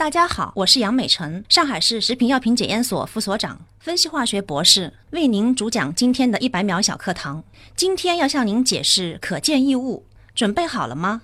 [0.00, 7.44] 大家好，我是杨美辰，上海市食品药品检验所副所长，分析化学博士，为您主讲今天的一百秒小课堂。
[7.76, 11.20] 今天要向您解释可见异物，准备好了吗？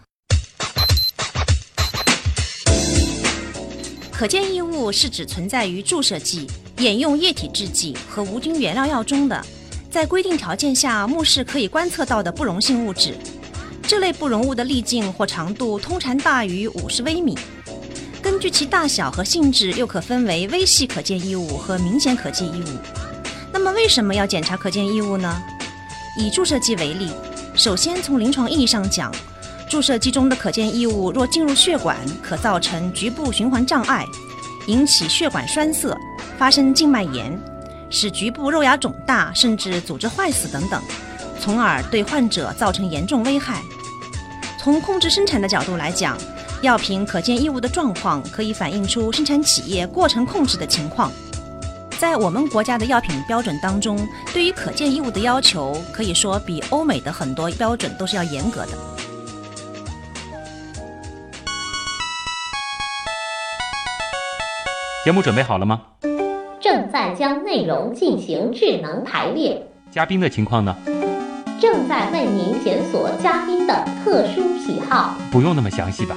[4.13, 6.47] 可见异物是指存在于注射剂、
[6.77, 9.43] 眼用液体制剂和无菌原料药中的，
[9.91, 13.17] 在规定条件下目视可以观测到的不溶性物质。
[13.85, 17.39] 这类不溶物的粒径或长度通常大于五十微米。
[18.27, 22.67] 根据其大小和性质，又可分为微细可见异物和明显可见异物。
[23.53, 25.41] 那么，为什么要检查可见异物呢？
[26.19, 27.09] 以注射剂为例，
[27.55, 29.15] 首先从临床意义上讲，
[29.71, 34.05] 注射剂中的可见异物若进入血管，可造成局部循环障碍，
[34.67, 35.97] 引起血管栓塞，
[36.37, 37.41] 发生静脉炎，
[37.91, 40.83] 使局部肉芽肿大，甚至组织坏死等等，
[41.41, 43.63] 从而对患者造成严重危害。
[44.59, 46.19] 从控制生产的角度来讲，
[46.63, 51.13] 药品可见异物的状况可以反映出生产企业过程控制的情况。
[51.99, 58.73] 在我们国家的药品标准当中，对于可见异物的要求，可以说比欧美的很多标准都是要严格的。
[65.05, 65.81] 节目准备好了吗？
[66.61, 69.63] 正在将内容进行智能排列。
[69.91, 70.75] 嘉宾的情况呢？
[71.59, 75.17] 正在为您检索嘉宾的特殊喜好。
[75.31, 76.17] 不用那么详细吧？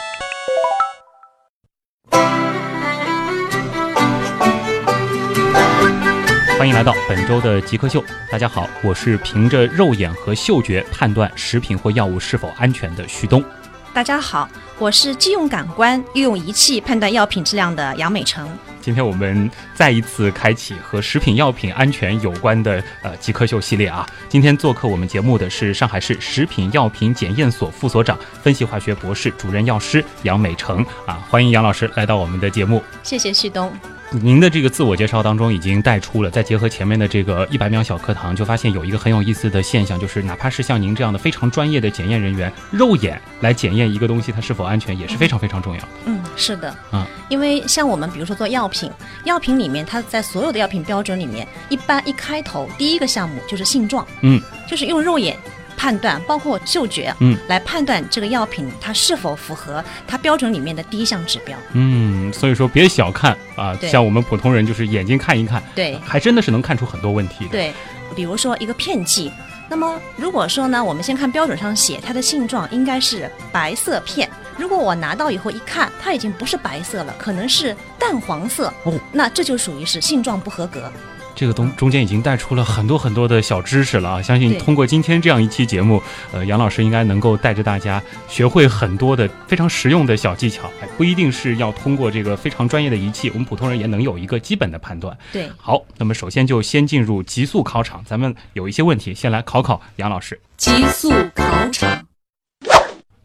[6.61, 8.03] 欢迎来到本周的极客秀。
[8.29, 13.43] 大家好，我是凭着肉眼和嗅觉判断食品或药物是否安全的旭东。
[13.91, 18.47] 大家好，我是既用感官又用仪器判断药品质量的杨美成。
[18.79, 24.07] 今天我们再一次开启和食品药品安全有关的呃极客秀系列啊。
[24.29, 32.83] 今天做客我们节目的是上海市食品药品检验所副所长、分析化学博士、主任药师杨美成啊，欢迎杨老师来到我们的节目。
[33.01, 33.73] 谢谢旭东。
[34.13, 45.81] 您的这个自我介绍当中已经带出了，再结合前面的这个一百秒小课堂，就发现有一个很有意思的现象，就是哪怕是像您这样的非常专业的检验人员，肉眼来检验一个东西它是否安全，也是非常非常重要。
[46.05, 48.91] 嗯，是的，啊，因为像我们比如说做药品，
[49.23, 55.37] 药品里面它在所有的药品标准里面，一般一开头第一个项目就是性状，嗯，就是用肉眼。
[55.81, 61.57] 判断包括嗅觉，嗯，来判断这个药品它是否符合它标准里面的第一项指标。
[61.73, 67.49] 嗯，所以说别小看啊，像我们普通人就是眼睛看一看，对，还真的是能看出很多问题的。
[67.49, 67.73] 对，
[68.15, 69.31] 比如说一个片剂，
[69.67, 80.91] 那么如果说呢，我们先看标准上写它的性状应该是白色片，如果我拿到以后一看，它已经不是白色了，可能是淡黄色，哦，那这就属于是性状不合格。
[81.41, 84.21] 这个东中间已经带出了很多很多的小知识了啊！
[84.21, 85.99] 相信通过今天这样一期节目，
[86.31, 90.69] 呃，杨老师应该能够带着大家学会很多的非常实用的小技巧。
[90.83, 95.17] 哎，不一定是要通过这个非常专业的仪器，我们普通人也能有一个基本的判断。
[95.31, 100.39] 对，好，那么首先就先进入极速考场，咱们有一些问题，先来考考杨老师。
[100.57, 101.90] 极速考场。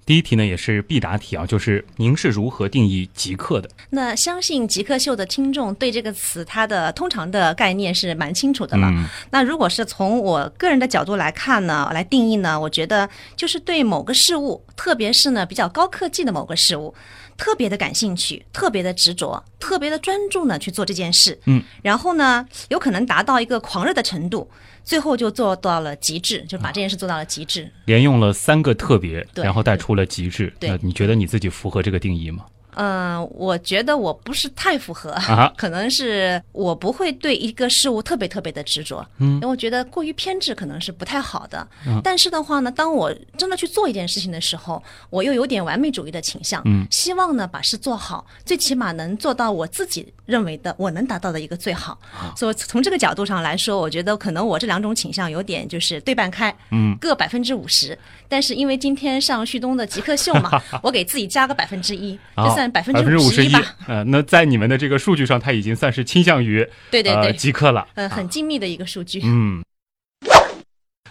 [0.06, 3.68] 第一题呢，也是必答题啊，就是您是如何定义极客的？
[3.90, 8.86] 那相信极客秀的听众对这个词它的通常的概念是蛮清楚的了。
[8.88, 16.94] 嗯、那如果是从我个人的角度来看呢，来定义呢，我觉得就是对某个事物，特别是呢比较高科技的某个事物，
[17.36, 21.38] 特别的感兴趣，特别的执着，特别的专注呢去做这件事。
[21.46, 24.48] 嗯，然后呢，有可能达到一个狂热的程度。
[24.84, 27.68] 最后就做到了极致，就把这件事做到了极致。
[27.86, 30.54] 连用了三个特别，对然后带出了极致。
[30.60, 32.44] 对那你觉得你自己符合这个定义吗？
[32.76, 39.34] 嗯，我觉得我不是太符合，啊 可能是我不会对一个事物特别特别的执着，嗯。
[39.36, 41.66] 因为我觉得过于偏执可能是不太好的。
[41.86, 42.00] 嗯。
[42.04, 46.86] 但是的话呢，当我真的去做一件事情的时候，我又有点完美主义的倾向，嗯。
[46.90, 51.98] 希望呢把事做好，最起码能做到我自己认为的我能达到的一个最好。
[52.12, 52.32] 啊。
[52.36, 57.98] 所以从这个角度上来说，我觉得可能我这两种倾向有点就是对半开，嗯，各百分之五十。
[58.28, 63.52] 但是因为今天上旭东的极客秀嘛， 我给自己加个百分之一，就算百分百分之五十一。
[63.86, 67.86] 呃，那在你们的这个数据上，它已经算是倾向于呃 对对对，极客了。
[67.94, 69.20] 呃，很精密的一个数据。
[69.24, 69.62] 嗯。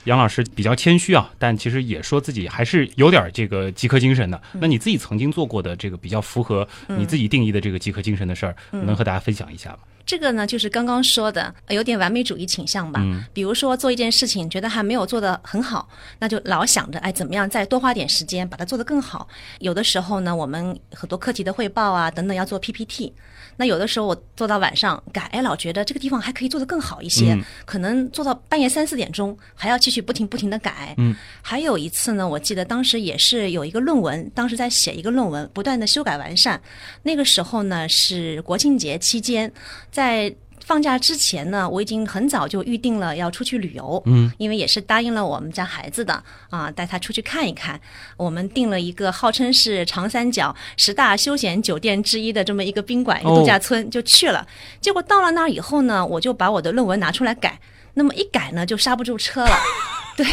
[0.06, 4.40] 杨老师比较谦虚啊，但其实也说自己还是有点这个极客精神的。
[4.54, 9.80] 嗯那你自己曾经做过的这个比较符合你自己定义的这个极客精神的事儿，嗯能和大家分享一下吗？
[10.06, 13.02] 这个呢，就是刚刚说的，呃有点完美主义倾向吧。
[13.04, 19.28] 嗯比如说做一件事情，觉得还没有做得很好，那就老想着，哎，怎么样再多花点时间把它做得更好。
[19.60, 23.12] 有的时候呢，我们很多课题的汇报啊等等要做 PPT，
[23.58, 30.94] 那有的时候我做到晚上改，哎，老觉得这个地方还可以做得更好一些，嗯可能做到半夜三四点钟还要继续不停不停的改。
[30.98, 36.62] 嗯，还有一次呢，我记得当时也是有一个论文，当时在写一个论文，不断的修改完善。
[37.04, 39.52] 那个时候呢是国庆节期间，
[39.96, 47.80] 在放假之前呢，我已经很早就预定了要出去旅游，嗯，因为也是答应了我们家孩子的啊，带他出去看一看。
[48.18, 54.46] 我们订了一个号称是长三角十大休闲酒店之一的这么一个宾馆，一个哦度假村，就去了。
[54.82, 57.58] 结果到了那儿以后呢，我就把我的论文拿出来改，
[57.94, 59.58] 那么一改呢，就刹不住车了，
[60.18, 60.28] 对。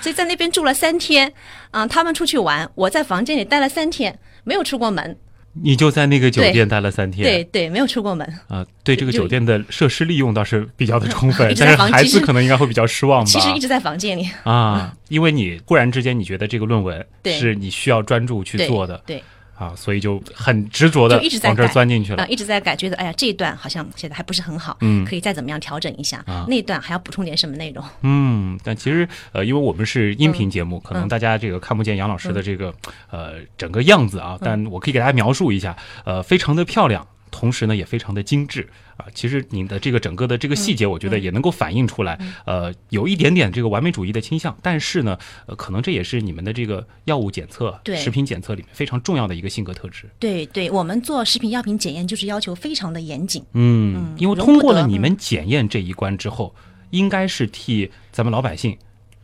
[0.00, 1.32] 所以在那边住了三天，
[1.70, 5.16] 啊、他们出去玩，我在房间里待了三天，没有出过门。
[5.54, 8.26] 你就在那个酒店待了三天，对对，没有出过门。
[8.48, 13.26] 啊，对这个酒店的设施利用倒是比较的充分但是孩子可能应该会比较失望吧。
[13.30, 14.28] 其实一直在房间里。
[14.44, 19.22] 啊，因为你 忽然之间你觉得这个论文是你需要专注去做的对，
[19.62, 22.26] 啊，所以就很执着的就一直在往这钻进去了。
[22.28, 26.18] 一直在改，觉得哎呀这一段好像写的还不是很好，嗯可以再怎么样调整一下。
[26.26, 27.84] 啊那一段还要补充点什么内容？
[28.02, 32.74] 嗯，但其实呃，因为我们是音频节目，可能嗯大家这个看不见杨老师的这个、
[33.10, 37.06] 呃整个样子嗯啊，但我可以给大家描述一下，呃，非常的漂亮。
[37.32, 39.06] 同时呢，也非常的精致啊。
[39.12, 44.56] 其实你的这个整个的这个细节，我觉得也能够反映出来，呃，有一点点这个完美主义的倾向。
[44.62, 50.08] 但是呢，呃，可能这也是你们的这个药物检测、对食品检测里面非常重要的一个性格特质。
[50.20, 53.42] 对对，我们做食品药品检验就是要求非常的严谨。
[53.54, 56.54] 嗯嗯，因为通过了你们检验这一关之后，
[56.90, 58.76] 应该是替咱们老百姓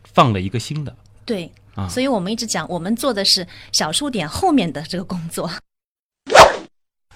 [0.03, 0.95] 放了一个心的。
[1.23, 5.47] 对，啊所以我们一直讲，我们做的是小数点后面的这个工作。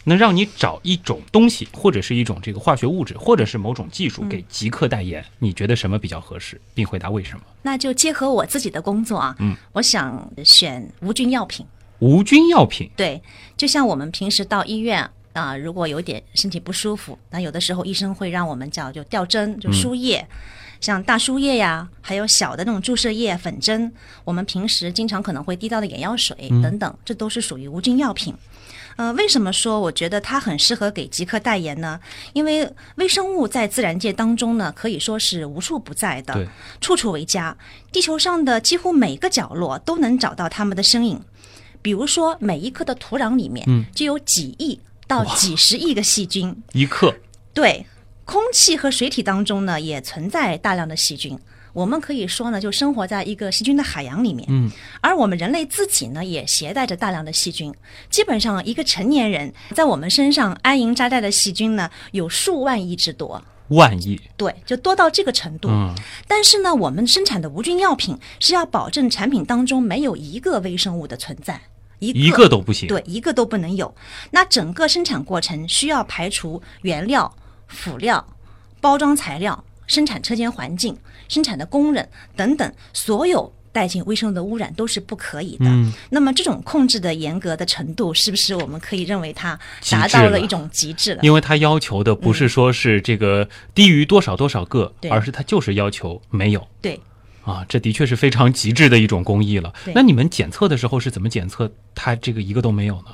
[0.05, 7.43] 能让你找一种东西，或者是一种这个化学物质，或者是某种技术给极客代言，你觉得什么比较合适，并回答为什么？
[7.61, 11.65] 那就结合我自己的工作啊，嗯，我想选无菌药品。
[11.99, 13.21] 无菌药品，对，
[13.55, 20.27] 就像我们平时到医院啊、如果有点身体不舒服，那有的时候医生会让我们叫就吊针，就输液。
[20.81, 23.89] 像大输液呀，还有小的那种注射液、粉针，
[24.25, 28.35] 我们平时经常可能会滴到的眼药水等等，这都是属于无菌药品。
[28.95, 31.99] 呃，为什么说我觉得它很适合给极客代言呢？
[32.33, 36.47] 因为微生物在自然界当中呢，可以说是无处不在的，
[36.79, 37.57] 处处为家。
[37.91, 41.21] 地球上的几乎每个角落都能找到它们的身影。
[41.81, 46.55] 比如说，每一颗的土壤里面嗯就有几亿到几十亿个细菌。
[46.71, 47.13] 一克，
[47.53, 47.85] 对，
[48.23, 51.37] 空气和水体当中呢，也存在大量的细菌。
[51.73, 54.47] 我们可以说呢，就生活在一个细菌的海洋里面。
[54.49, 54.71] 嗯，
[55.01, 57.73] 而我们人类自己呢，也携带着大量的细菌。
[58.09, 63.43] 基本上，一个成年人在我们身上安营扎寨的细菌呢，有数万亿之多。
[63.69, 65.67] 万亿，对，就多到这个程度。
[65.69, 65.95] 嗯，
[66.27, 71.59] 但是呢，我们生产的无菌药品是要保证产品当中没有一个微生物的存在，
[71.97, 72.87] 一个一个都不行。
[72.87, 73.95] 对，一个都不能有。
[74.29, 77.33] 那整个生产过程需要排除原料、
[77.67, 78.23] 辅料、
[78.79, 80.97] 包装材料、生产车间环境、
[81.27, 85.65] 生产的工人等等，所有带进微生物的污染都是不可以的。
[85.65, 89.59] 嗯那么这种控制的严格的程度，是不是我们可以认为它
[89.89, 91.21] 达到了一种极致了？
[91.23, 96.99] 因为它要求的不是说是这个低于多少多少个，对而是它就是要求没有对。
[97.43, 99.73] 啊，这的确是非常极致的一种工艺了。
[99.93, 103.07] 那你们检测的时候是怎么检测它这个一个都没有呢？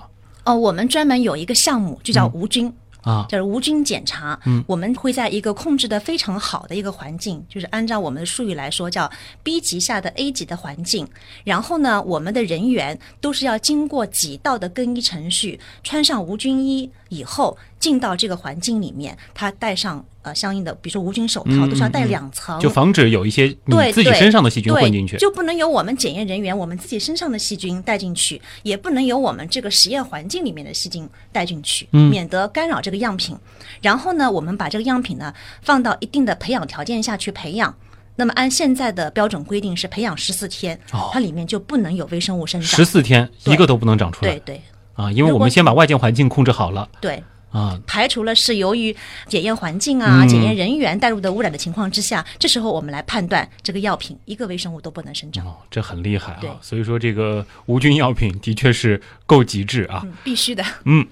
[0.43, 2.71] 哦，我们专门有一个项目，就叫无菌。
[3.01, 9.09] 啊，就是无菌检查，嗯，我们会在一个控制的非常好的一个环境，就是按照我们的术语来说叫
[9.41, 11.07] B 级下的 A 级的环境。
[11.43, 25.17] 然后呢，我们的人员都是要经过几道的更衣程序，穿上无菌衣以后进到这个环境里面，他戴上呃相应的，比如说无菌手套，嗯都是要戴两层，就防止有一些你自己身上的细菌混进去。
[25.17, 32.09] 就不能有我们检验人员我们自己身上的细菌带进去，也不能有我们这个实验环境里面的细菌带进去，嗯。
[32.09, 33.37] 免得干扰这个样品。
[33.81, 37.73] 然后呢，我们把这个样品呢放到一定的培养条件下去培养。
[38.17, 41.09] 那么按现在的标准规定是培养十四天，哦。
[41.13, 42.69] 它里面就不能有微生物生长。
[42.69, 42.83] 十。
[42.83, 44.31] 四天一个都不能长出来。
[44.31, 44.61] 对对。
[44.95, 46.89] 啊，因为我们先把外界环境控制好了。
[46.99, 47.79] 对，啊。
[47.87, 48.95] 排除了是由于
[49.27, 55.45] 检验环境啊、嗯检验人员带入的污染的情况之下，这时候我们来判断这个药品一个微生物都不能生长。
[55.45, 56.57] 哦，这很厉害啊！
[56.61, 60.01] 所以说，这个无菌药品的确是够极致啊。
[60.03, 60.63] 嗯，必须的。
[60.85, 61.05] 嗯，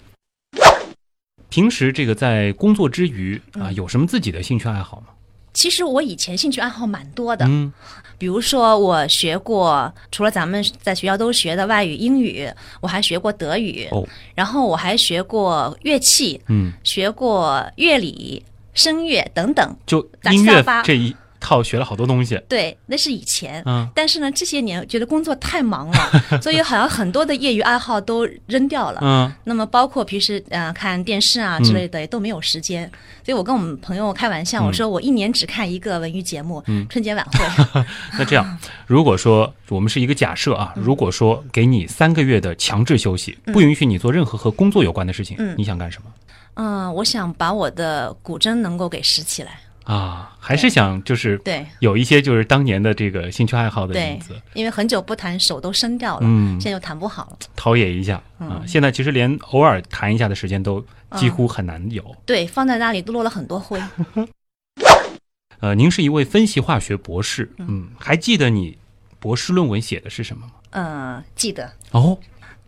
[1.50, 5.08] 平时这个在工作之余啊，嗯有什么自己的兴趣爱好吗？
[5.58, 7.74] 其实我以前兴趣爱好蛮多的，嗯。
[8.20, 12.48] 比如说我学过，除了咱们在学校都学的外语英语，
[12.80, 14.08] 我还学过德语，哦。
[14.36, 18.44] 然后我还学过乐器，嗯，学过乐理、
[18.76, 19.76] 声乐等等。
[19.88, 20.00] 就
[20.32, 22.40] 音乐这一套学了好多东西。
[22.48, 23.62] 对，那是以前。
[23.66, 29.00] 嗯但是呢，这些年觉得工作太忙了， 所以好像很多的业余爱好都扔掉了。
[29.02, 32.90] 嗯那么包括平时呃看电视啊之类的也都没有时间，
[33.24, 37.86] 所以我跟我们朋友开玩笑，我说我一年只看一个文娱节目，春节晚会。
[38.18, 46.10] 那这样，如果说我们是一个假设啊，如果说给你三个月的强制休息，不允许你做任何和工作有关的事情，嗯你想干什么
[46.56, 49.60] 嗯，我想把我的古筝能够给拾起来。
[49.88, 50.36] 啊？
[50.40, 57.38] 还是想就是对有一些就是当年的这个兴趣爱好的影子，，因为很久不弹，手都生掉了，嗯现在又弹不好了。
[57.56, 58.64] 陶冶一下啊。
[58.66, 60.86] 现在其实连偶尔弹一下的时间都
[61.18, 62.16] 几乎很难有。
[62.26, 63.82] 对，放在那里都落了很多灰。
[65.60, 68.78] 呃，您是一位分析化学博士，嗯，还记得你
[69.20, 70.54] 博士论文写的是什么吗？
[70.70, 72.18] 呃，记得，哦，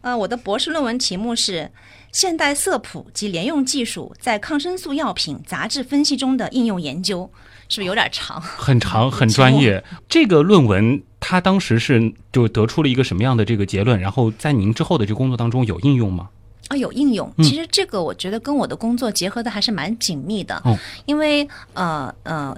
[0.02, 1.72] 呃，我的博士论文题目是
[2.12, 7.30] 现代色谱及联用技术在抗生素药品杂质分析中的应用研究，
[7.68, 8.42] 是不是有点长？
[8.42, 9.84] 很长，很专业。
[10.08, 14.00] 这个论文，它当时是就得出了一个什么样的这个结论？
[14.00, 16.30] 然后在您之后的这个工作当中有应用吗？
[16.70, 17.32] 啊，有应用。
[17.38, 22.58] 嗯其实这个我觉得跟我的工作结合的还是蛮紧密的，哦因为呃呃。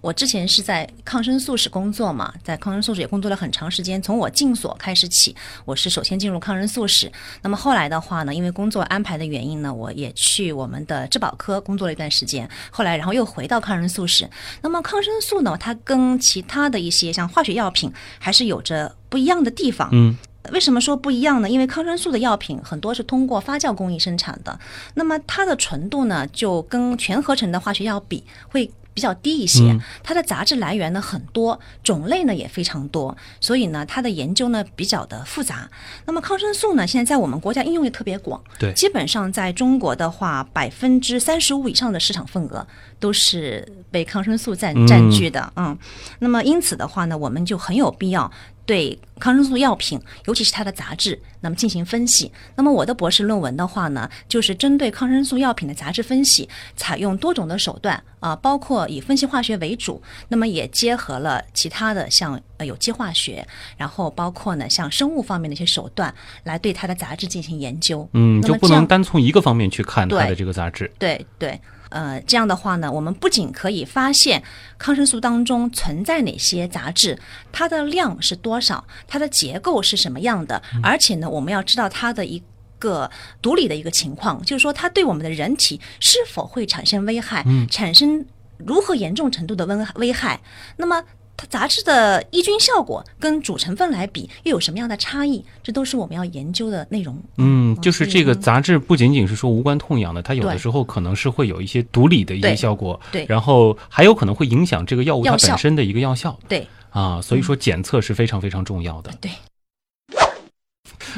[0.00, 4.00] 我之前是在抗生素室工作嘛，在抗生素室也工作了很长时间。
[4.00, 7.10] 从我进所开始起，我是首先进入抗生素室。
[7.42, 12.48] 那么后来的话呢，因为工作安排的原因呢，我也去我们的质保科工作了一段时间。
[12.70, 14.28] 后来，然后又回到抗生素室。
[14.62, 19.90] 那么抗生素呢，它跟其他的一些像化学药品还是有着不一样的地方。
[19.92, 20.16] 嗯，
[20.50, 21.50] 为什么说不一样呢？
[21.50, 24.58] 因为抗生素的药品很多是通过发酵工艺生产的，
[24.94, 28.70] 那么它的纯度呢，就跟全合成的化学药比会。
[28.92, 35.70] 比较低一些，它的杂质来源呢很多，种类呢也非常多，所以呢它的研究呢比较的复杂。
[36.06, 38.72] 那么抗生素呢，现在在我们国家应用也特别广，对。
[38.72, 42.66] 基本上在中国的话，百分之三十五以上的市场份额
[42.98, 45.76] 都是被抗生素占占据的，嗯。
[46.18, 48.30] 那么因此的话呢，我们就很有必要
[48.66, 52.30] 对抗生素药品，尤其是它的杂质，那么进行分析。
[52.56, 66.14] 那么我的博士论文的话呢，就是针对抗生素药品的杂质分析，采用多种的手段啊、包括以分析化学为主，那么也结合了其他的像呃有机化学，然后包括呢像生物方面的一些手段，
[66.44, 68.08] 来对它的杂质进行研究。
[68.12, 70.90] 嗯，就不能单从一个方面去看它的这个杂质。
[70.98, 74.42] 对对，呃，这样的话呢，我们不仅可以发现
[74.78, 77.18] 抗生素当中存在哪些杂质，
[77.52, 82.42] 它的量是多少，它的结构是什么样的，而且呢，我们要知道它的一
[82.78, 83.10] 个
[83.42, 88.24] 毒理的一个情况，就是说它对我们的人体是否会产生危害，产生
[88.56, 90.40] 如何严重程度的危危害，
[90.76, 91.04] 那么。
[91.40, 95.42] 它杂质的抑菌效果跟主成分来比又有什么样的差异？
[95.62, 97.18] 这都是我们要研究的内容。
[97.38, 109.10] 嗯，就是这个嗯杂质不仅仅是说无关痛痒的，它有的时候可能是会有一些毒理的一些效果，对然后还有可能会影响这个药物它本身的一个药效对啊，所以说检测是非常非常重要的。
[109.18, 109.30] 对，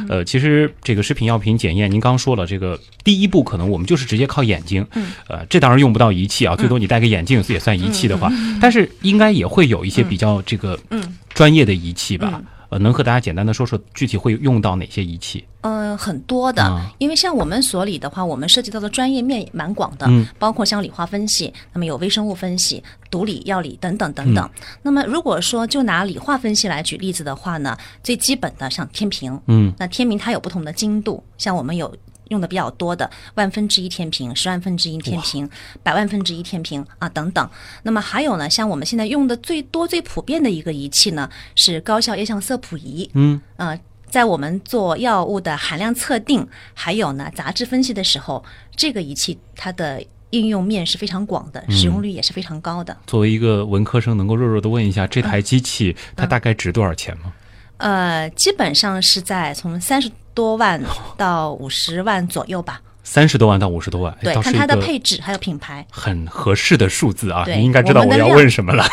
[0.08, 11.02] 呃，其实这个食品药品检验，您刚刚说了，这个第一步可能我们就是直接靠眼睛，嗯，呃，这当然用不到仪器啊，最多你戴个眼镜也算仪器的话，但是应该也会有一些比较这个嗯。
[11.34, 12.44] 专业的仪器吧嗯？
[12.72, 15.44] 呃，能和大家简单的说说具体会用到哪些仪器？
[15.60, 24.50] 嗯，很多的，啊因为像我们所里的话，我们涉及到的专业面也蛮广的，嗯包括像理化分析，那么有微生物分析、毒理、药理等等等等。
[24.80, 31.94] 那么如果说就拿理化分析来举例子的话呢，最基本的像天平，嗯，那天平它有不同的精度，像我们有。
[32.32, 35.48] 用的比较多的万分之一天平、十万分之一天平、
[35.82, 37.48] 百万分之一天平啊等等。
[37.84, 43.08] 那么还有呢，像我们现在用的最多、最普遍的一个仪器呢，是高效液相色谱仪。
[43.14, 52.96] 嗯，呃，在我们做药物的含量测定，还有呢杂质分析的时候，这个仪器它的应用面是非常广的，使用率也是非常高的。
[53.06, 57.32] 作为一个文科生，能够弱弱的问一下，这台机器嗯它大概值多少钱吗？
[57.78, 60.80] 呃，基本上是在从三十多万
[61.16, 62.80] 到五十万左右吧。
[63.04, 65.84] 三十多万到五十多万，哎对，看它的配置还有品牌。
[65.90, 67.44] 很合适的数字啊！
[67.44, 68.86] 对您应该知道我要问什么了。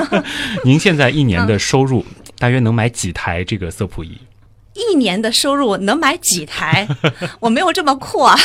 [0.64, 2.04] 您现在一年的收入
[2.38, 4.18] 大约能买几台这个色谱仪？
[4.72, 6.88] 一年的收入能买几台？
[7.40, 8.36] 我没有这么阔啊。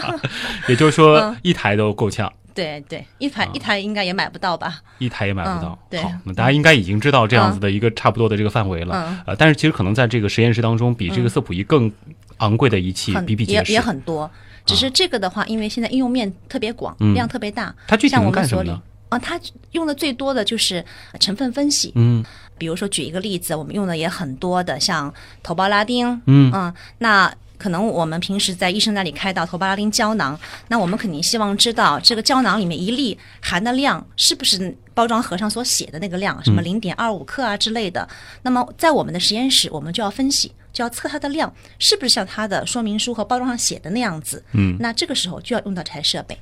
[0.68, 4.80] 也就是说嗯一台都够呛，对对，一台、一台应该也买不到吧？
[4.98, 5.78] 一台也买不到嗯。
[5.90, 8.94] 对好，那大家应该已经知道这样子的一个差不多的这个范围了。
[9.06, 11.92] 嗯呃，但是其实可能在这个实验室当中，比这个色谱仪更
[12.38, 13.72] 昂贵的仪器比比皆是。
[13.72, 14.28] 也也很多。
[14.64, 17.72] 只是这个的话，因为现在应用面特别广，嗯量特别大。
[17.86, 18.82] 它具体能干什么呢？
[19.10, 19.38] 啊，它
[19.72, 20.84] 用的最多的就是
[21.20, 21.92] 成分分析。
[21.94, 22.24] 嗯
[22.58, 38.08] 比如说举一个例子，我们用的也很多的，像头孢拉丁，嗯嗯那可能我们平时在医生那里开到头孢拉林胶囊，那我们肯定希望知道这个胶囊里面一粒含的量是不是包装盒上所写的那个量，什么零点二五克啊之类的。
[38.42, 44.44] 那么在我们的实验室，我们就要分析，就要测它的量是不是像它的说明书和包装上写的那样子。
[44.52, 44.76] 嗯。
[44.78, 46.38] 那这个时候就要用到这台设备。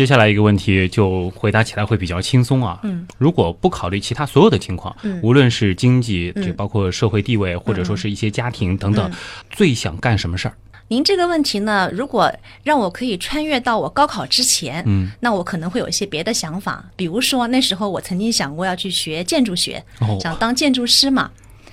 [0.00, 2.80] 接下来一个问题就回答起来会比较轻松啊。
[2.84, 5.20] 嗯，如果不考虑其他所有的情况，嗯。
[5.22, 6.54] 无论是经济，嗯。
[6.56, 9.14] 包括社会地位，或者说是一些家庭等等，嗯。
[9.50, 10.54] 最想干什么事儿？
[10.88, 12.32] 您这个问题呢，如果
[12.64, 21.30] 让我可以穿越到我高考之前，嗯，那我可能会有一些别的想法，比如说那时候我曾经想过要去学建筑学，哦，想当建筑师嘛。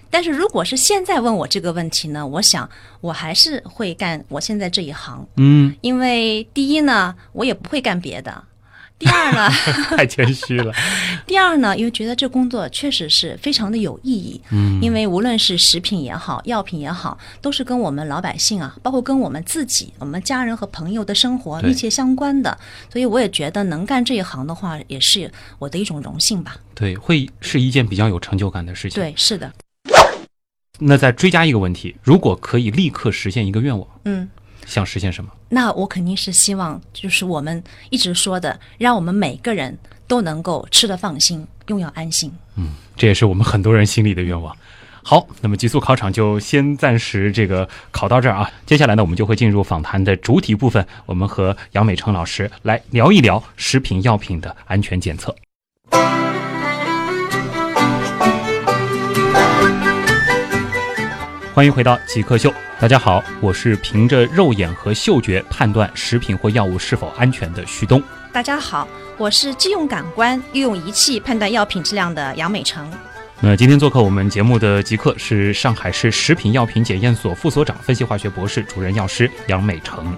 [0.09, 2.69] 但是如果是现在问我这个问题呢，我想
[3.01, 8.43] 我还是会干我现在这一行，嗯，因为第一呢，我也不会干别的。
[8.99, 9.47] 第二呢，
[9.95, 10.73] 太谦虚了。
[11.27, 22.57] 第二呢，因为觉得这工作确实是非常的有意义，嗯，因为无论是食品也好，药品也好，都是跟我们老百姓啊，包括跟我们自己、我们家人和朋友的生活密切相关的，
[22.91, 26.57] 所以我也觉得能干这一行的话，也是我的一种荣幸吧。
[26.73, 29.53] 对，会是一件比较有成就感的事情。，对，是的，
[30.79, 34.29] 那再追加一个问题，如果可以立刻实现一个愿望，嗯。
[34.65, 35.31] 想实现什么？
[35.47, 42.29] 那我肯定是希望，就是我们一直说的，让我们每个人都能够吃得放心，用药安心。
[42.57, 44.53] 嗯这也是我们很多人心里的愿望。
[45.03, 48.51] 好，那么极速考场就先暂时这个考到这儿啊。
[48.65, 55.33] 接下来呢，我们就会进入访谈的主体部分，我们和杨美成老师来聊一聊食品药品的安全检测。
[61.57, 67.99] 欢迎回到极客秀，大家好，我是凭着肉眼和嗅觉判断食品或药物是否安全的旭东。
[68.31, 68.87] 大家好，
[69.17, 72.87] 我是既用感官又用仪器判断药品质量的杨美成。
[73.39, 80.15] 那今天做客我们节目的极客是上海市食品药品检验所副所长、分析化学博士、主任药师杨美成。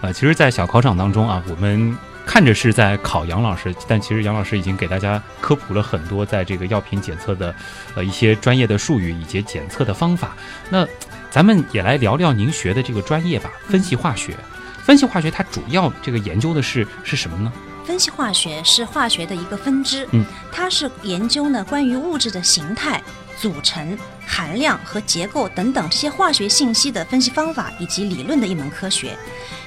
[0.00, 1.96] 呃，其实，在小考场当中啊，我们
[2.30, 7.52] 看着是在考杨老师，但其实杨老师已经给大家科普了很多在这个药品检测的
[7.96, 10.36] 呃一些专业的术语以及检测的方法。
[10.70, 10.86] 那
[11.28, 14.36] 咱们也来聊聊您学的这个专业吧，分析化学。
[14.84, 17.52] 分析化学它主要这个研究的是是什么呢？
[17.84, 23.02] 分析化学是化学的一个分支，嗯，它是研究呢关于物质的形态、
[23.36, 29.16] 组成、含量和结构等等这些化学信息的分析方法以及理论的一门科学。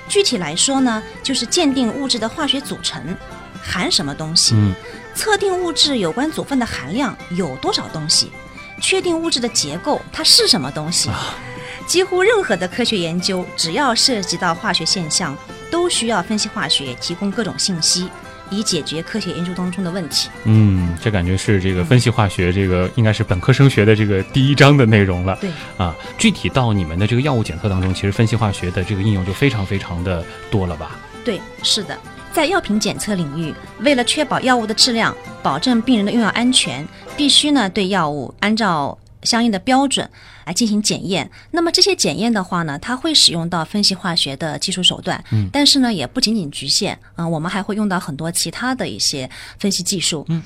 [0.08, 3.16] 具体来说呢，就是鉴定物质的化学组成
[3.62, 4.74] 含什么东西，嗯
[5.16, 8.32] 测定物质有关组分的含量有多少东西，
[8.82, 11.10] 确定物质的结构它是什么东西。
[11.86, 15.38] 几乎任何的科学研究，只要涉及到化学现象，
[15.70, 18.10] 都需要分析化学提供各种信息，
[18.50, 20.30] 以解决科学研究当中的问题。
[20.44, 25.38] 嗯，这感觉是这个分析化学这个应该是本科生学的这个第一章的内容了。
[25.42, 30.92] 对，啊，具体到你们的这个药物检测当中，其实分析化学的这个应用就非常非常的多了吧？
[31.26, 31.98] 对，是的，
[32.32, 40.10] 在药品检测领域，为了确保药物的质量，保证病人的用药安全，必须呢对药物按照相应的标准
[40.46, 41.30] 来进行检验。
[41.52, 50.42] 那么这些检验的话呢，它会使用到分析化学的技术手段，嗯但是呢也不仅仅局限，嗯、我们还会用到很多其他的一些分析技术，嗯。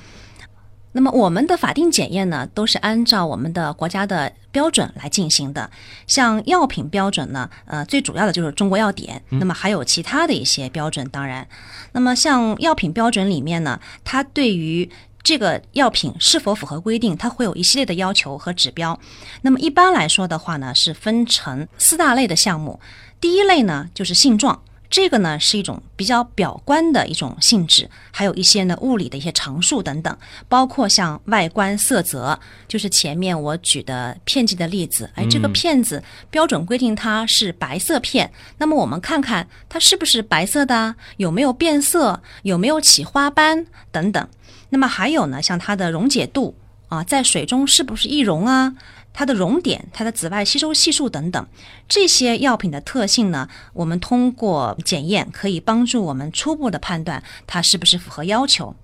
[0.92, 5.70] 那么我们的法定检验呢，都是按照我们的国家的标准来进行的。
[6.06, 11.46] 像药品标准呢，呃，最主要的就是中国药典，那么还有其他的一些标准，当然，
[11.92, 14.90] 那么像药品标准里面呢，它对于
[15.22, 18.98] 这个药品是否符合规定，它会有一系列的要求和指标。
[19.42, 22.80] 那么一般来说的话呢，是分成四大类的项目。
[23.20, 30.16] 第一类呢就是性状，这个呢是一种比较表观的一种性质，还有一些呢物理的一些常数等等，
[30.48, 44.26] 包括像外观色泽，就是前面我举的片剂的例子，哎，这个片子标准规定它是白色片，那么我们看看它是不是白色的啊，有没有变色，有没有起花斑等等。
[44.70, 46.54] 那么还有呢，像它的溶解度
[46.88, 48.74] 啊，在水中是不是易溶啊？
[49.12, 51.44] 它的熔点、它的紫外吸收系数等等，
[51.88, 58.76] 这些药品的特性呢，我们通过检验可以帮助我们初步的判断它是不是符合要求。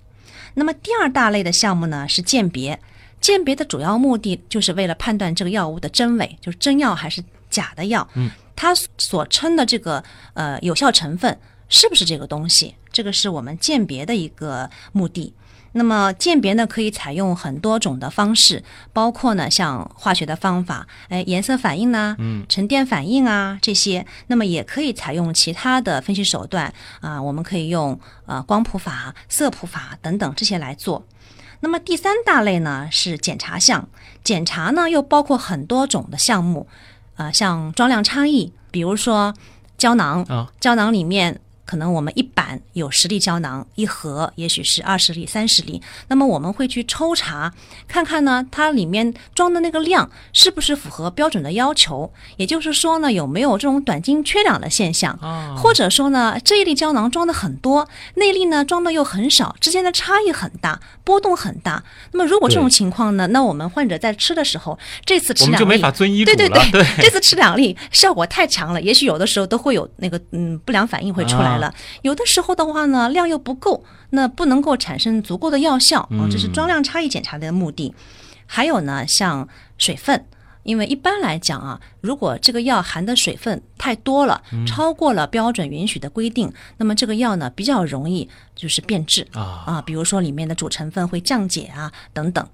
[0.55, 2.79] 那么第二大类的项目呢是鉴别，
[3.21, 8.05] 鉴别的主要目的就是为了判断这个药物的真伪，就是真药还是假的药。
[8.15, 11.37] 嗯，它所称的这个呃有效成分
[11.69, 15.33] 是不是这个东西，这个是我们鉴别的一个目的。
[15.77, 24.05] 那么鉴别呢，可以采用很多种的方式，包括呢像化学的方法，哎，颜色反应呢，嗯，沉淀反应啊这些。
[24.27, 31.05] 那么也可以采用其他的分析手段啊，我们可以用呃光谱法、色谱法等等这些来做。
[31.59, 33.89] 那么第三大类呢是检查项，
[34.23, 36.67] 检查呢又包括很多种的项目，
[37.17, 39.33] 啊，像装量差异，比如说
[39.77, 41.41] 胶囊啊，胶囊里面。
[41.65, 45.81] 可能我们一板有十粒胶囊，一盒也许是二十粒、三十粒。
[46.07, 47.51] 那么我们会去抽查，
[47.87, 52.11] 看看呢，它里面装的那个量是不是符合标准的要求？
[52.37, 55.17] 也就是说呢，有没有这种短斤缺两的现象？
[55.57, 61.83] 或者说呢，这一粒胶囊装的很多，那粒呢装的又很少，之间的差异很大，波动很大。
[62.11, 71.54] 那么如果这种情况呢，那我们患者在吃的时候，这次吃两粒就没法遵医嘱对对对，这次吃两粒效果太强了，也许有的时候都会有那个嗯不良反应会出来。
[71.57, 77.93] 了，有的时候的话呢，量又不够，那不能够产生足够的药效啊，这是装量差异检查的目的。
[78.45, 80.25] 还有呢，像水分，
[80.63, 89.27] 因为一般来讲啊，如果这个药含的水分太多了，超过了标准允许的规定，那么这个药呢比较容易就是变质。
[89.33, 89.63] 啊。
[89.65, 92.47] 啊，比如说里面的主成分会降解啊等等。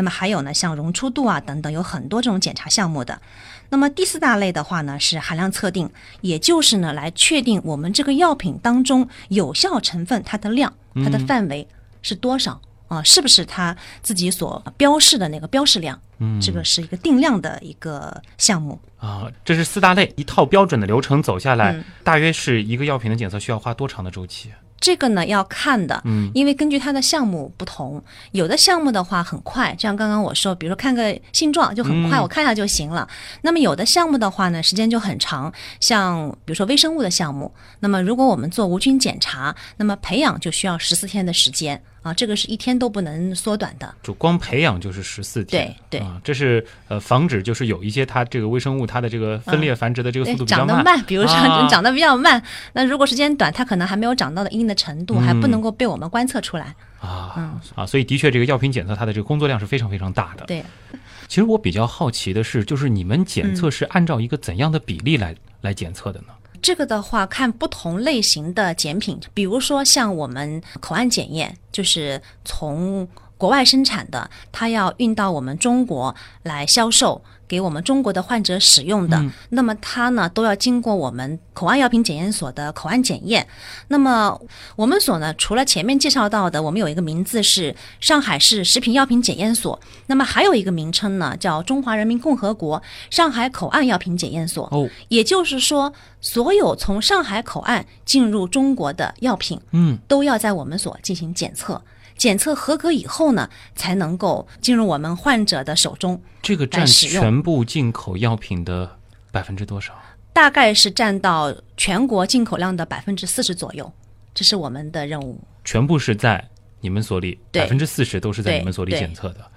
[0.00, 3.20] 那么还有呢，像溶出度啊等等，有很多这种检查项目的。
[3.68, 5.90] 那么第四大类的话呢，是含量测定，
[6.22, 11.68] 也就是呢来确定我们这个药品当中有效成分它的量、它的范围
[12.00, 12.58] 是多少
[12.88, 13.02] 啊？
[13.02, 16.00] 是不是它自己所标示的那个标示量？
[16.16, 19.30] 嗯，这个是一个定量的一个项目啊。
[19.44, 24.50] 这是四大类一套标准的流程走下来，大约是一个药品的检测需要花多长的周期？
[24.80, 33.06] 这个呢要看的，嗯，因为根据它的项目不同，有的项目的话很快，就像刚刚我说，比如说看个性状就很快，我看一下就行了。
[33.42, 41.82] 那么有的项目的话呢，时间就很长，像比如说微生物的项目，那么如果我们做无菌检查，那么培养就需要十四天的时间。
[42.02, 45.74] 啊，这个是一天都不能缩短的，就光培养就是十四天。
[45.90, 56.74] 对对，啊，这是呃防止就是有一些它这个微生物它的这个分裂繁殖的这个速度比较慢，长得慢，比如说长得比较慢，那如果时间短，它可能还没有长到的一定的程度，还不能够被我们观测出来。
[57.00, 60.44] 啊，嗯啊，所以的确这个药品检测它的这个工作量是非常非常大的。
[60.46, 60.64] 对，
[61.28, 66.28] 其实我比较好奇的是，就是你们检测是按照一个怎样的比例来来检测的呢？
[66.62, 77.22] 这个的话，看不同类型的检品，比如说像我们口岸检验，就是从国外生产的，它要运到我们中国来销售。
[77.50, 83.44] 给我们中国的患者使用的，那么它呢都要经过我们口岸药品检验所的口岸检验。
[83.88, 84.40] 那么
[84.76, 94.68] 我们所呢，除了前面介绍到的，我们有一个名字是上海市食品药品检验所，那么还有一个名称呢叫中华人民共和国上海口岸药品检验所。
[94.70, 101.82] 哦，也就是说，所有从上海口岸进入中国的药品，嗯，都要在我们所进行检测。
[102.20, 106.20] 检测合格以后呢，才能够进入我们患者的手中。
[106.42, 108.98] 这个占全部进口药品的
[109.32, 109.94] 百分之多少？
[110.34, 113.90] 大概是占到全国进口量的百分之四十左右。
[114.34, 115.40] 这是我们的任务。
[115.64, 116.46] 全部是在
[116.82, 119.50] 你们所里，百分之四十都是在你们所里检测的。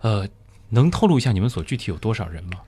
[0.00, 0.28] 呃，
[0.70, 2.58] 能透露一下你们所具体有多少人吗？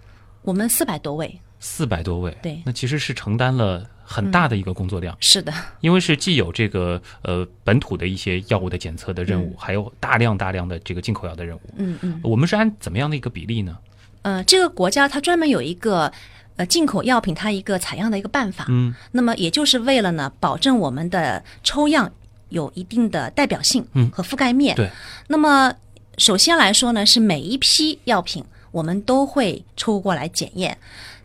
[0.43, 1.41] 我们四百多位。
[1.61, 5.17] 四百多位，对，那其实是承担了很大的一个工作量。
[5.21, 11.61] 是的，因为是既有这个呃本土的一些药物的检测的任务，还有大量大量的这个进口药的任务。
[11.77, 13.77] 嗯嗯，我们是按怎么样的一个比例呢？
[14.23, 16.11] 呃，这个国家它专门有一个
[16.57, 18.65] 呃进口药品它一个采样的一个办法。
[18.69, 22.11] 嗯，那么也就是为了呢，保证我们的抽样
[22.49, 24.75] 有一定的代表性和覆盖面。
[24.77, 24.91] 对。
[25.29, 25.75] 那么
[26.17, 30.77] 首先来说呢，是每一批药品我们都会抽过来检验。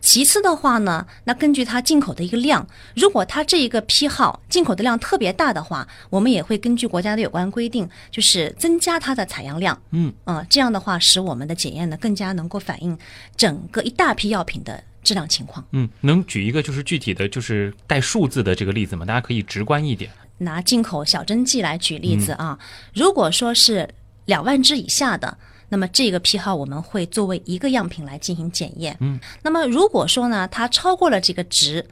[0.06, 2.64] 其次的话呢，那根据它进口的一个量，
[2.94, 9.76] 如果它这一个批号进口的量特别大的话，我们也会根据国家的有关规定，就是增加它的采样量。
[9.90, 12.96] 嗯，啊，这样的话使我们的检验呢更加能够反映
[13.36, 15.66] 整个一大批药品的质量情况。
[15.72, 19.04] 嗯，能举一个就是具体的就是带数字的这个例子吗？
[19.04, 20.08] 大家可以直观一点。
[20.38, 22.56] 拿进口小针剂来举例子啊，
[22.94, 23.88] 如果说是
[24.26, 25.36] 两万支以下的。
[25.68, 28.96] 那么这个批号我们会作为一个样品来进行检验。
[29.00, 31.84] 嗯，那么如果说呢，它超过了这个值，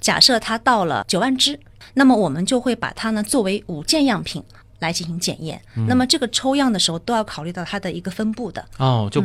[0.00, 1.58] 假设它到了九万只，
[1.94, 4.42] 那么我们就会把它呢作为五件样品
[4.80, 5.62] 来进行检验。
[5.88, 8.64] 那么这个抽样的时候都要考虑到它的一个分布的。
[8.78, 9.24] 哦，就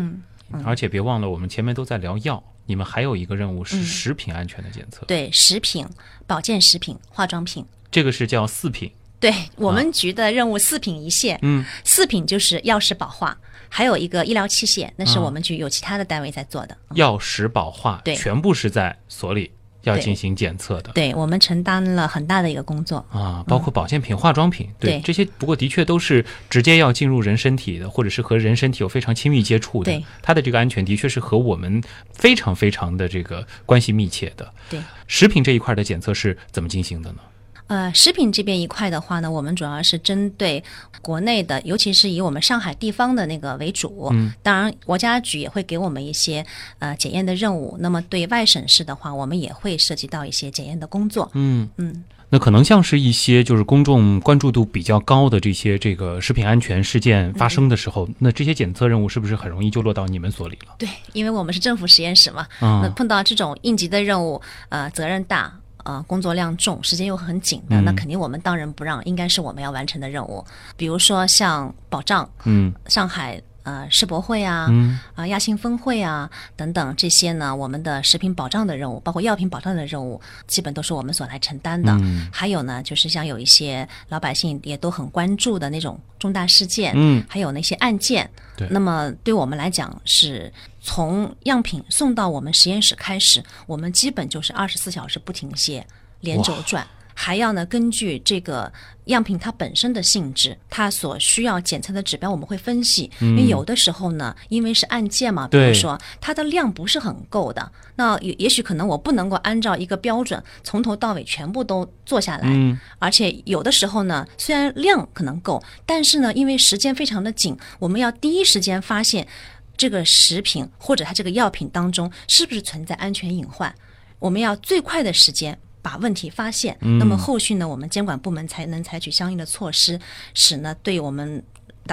[0.64, 5.06] 而且别忘了，我们前面都在聊药，你们还有一个任务是食品安全的检测。
[5.06, 5.86] 对，食品、
[6.26, 8.90] 保健食品、化妆品，这个是叫四品。
[9.20, 11.40] 对我们局的任务四品一线。
[11.42, 13.38] 嗯，四品就是药食保化。
[13.70, 16.78] 还有一个医疗器械，那是我们局有其他的单位在做的。
[16.96, 19.52] 药食保化，对，全部是在所里
[19.84, 20.92] 要进行检测的。
[20.94, 23.06] 对我们承担了很大的一个工作。
[23.12, 29.92] 啊，包括保健品、化妆品，对对这些，不过的确都是直接要进入人身体的，或者是和人身体有非常亲密接触的。
[29.92, 31.82] 对，它的这个安全的确是和我们
[32.14, 34.54] 非常非常的这个关系密切的。
[34.70, 37.20] 对，食品这一块的检测是怎么进行的呢？
[37.68, 40.64] 呃，食品这边一块的话呢，我们主要是针对
[41.02, 44.10] 国内的，尤其是以我们上海地方的那个为主。
[44.14, 46.46] 嗯，当然，国家局也会给我们一些
[46.80, 47.78] 呃检验的任务。
[47.80, 51.30] 那么对外省市的话，我们也会涉及到一些检验的工作。
[51.34, 60.76] 嗯嗯，那可能像是一些就是公众关注度比较高的这些这个食品安全事件发生的时候，那这些检测任务是不是很容易就落到你们所里了？
[60.78, 65.54] 对，因为我们是政府实验室嘛，那啊、碰到这种应急的任务，呃，责任大。
[65.88, 70.44] 呃，工作量重，时间又很紧的，嗯那肯定我们当仁不让，应该是我们要完成的任务。
[70.76, 81.92] 比如说像保障，嗯上海呃世博会啊，嗯啊亚信峰会啊等等这些呢，我们的食品保障的任务，包括药品保障的任务，基本都是我们所来承担的。
[82.00, 88.30] 嗯还有呢，就是像有一些老百姓也都很关注的那种重大事件，嗯还有那些案件。
[88.56, 90.52] 对那么对我们来讲，是
[90.82, 95.86] 从样品送到我们实验室开始，我们基本就是二十四小时不停歇，
[96.22, 96.88] 连轴转。
[97.20, 98.72] 还要呢，根据这个
[99.06, 103.10] 样品它本身的性质，它所需要检测的指标，我们会分析。
[103.20, 112.44] 因为有的时候呢，因为是案件嘛，比如说它的量不是很够的，那也也许可能我不能够按照一个标准从头到尾全部都做下来。
[112.46, 119.28] 嗯而且有的时候呢，虽然量可能够，但是呢，因为时间非常的紧，我们要第一时间发现
[119.76, 123.74] 这个食品或者它这个药品当中是不是存在安全隐患，
[124.20, 125.58] 我们要最快的时间。
[125.88, 129.98] 把问题发现，那么后续呢，我们监管部门才能采取相应的措施，
[130.34, 131.42] 使呢对我们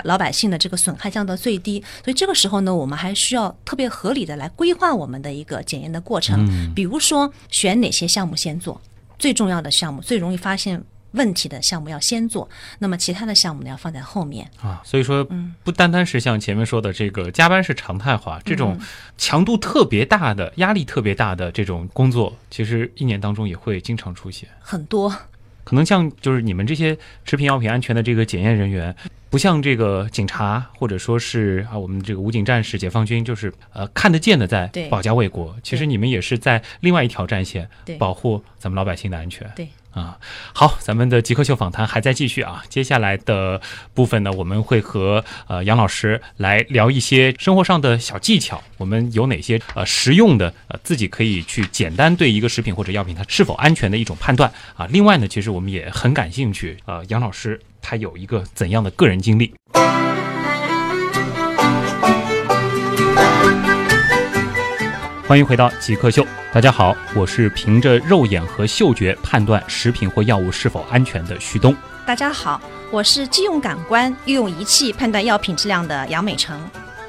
[0.02, 1.80] 老百姓的这个损害降到最低。
[2.02, 8.80] 所以这个时候呢，我们还需要特别合理的来规划我们的一个检验的过程，比如说选哪些项目先做，
[9.16, 10.82] 最重要的项目、最容易发现
[11.14, 12.48] 问题的项目要先做，
[12.78, 14.48] 那么其他的项目呢要放在后面。
[14.60, 15.26] 啊，所以说
[15.62, 18.80] 不单单是像前面说的这个加班是常态化，这嗯种
[19.16, 24.48] 强度特别大的、压力特别大的这种工作，其实一年当中也会经常出现。
[24.60, 25.08] 很多，
[25.62, 28.94] 可能像就是你们这些食品药品安全的这个检验人员，
[29.30, 35.56] 不像这个警察或者说是啊我们这个武警战士、解放军，就是呃看得见的在保家卫国。
[35.62, 39.48] 其实你们也是在另外一条战线对保护咱们老百姓的安全。
[39.54, 39.68] 对。
[39.94, 40.18] 啊，
[40.52, 42.64] 好，咱们的极客秀访谈还在继续啊。
[42.68, 43.60] 接下来的
[43.94, 48.62] 部分呢，我们会和呃杨老师来聊一些生活上的小技巧。
[48.76, 54.86] 我们有哪些呃实用的呃自己可以去简单对一个食品或者药品它是否安全的一种判断啊？
[54.90, 59.54] 另外呢，其实我们也很感兴趣，呃，杨老师他有一个怎样的个人经历？
[65.34, 71.74] 欢迎回到极客秀，大家好，我是凭着肉眼和嗅觉判断食品或药物是否安全的旭东。
[72.06, 76.56] 大家好，我是既用感官又用仪器判断药品质量的杨美成。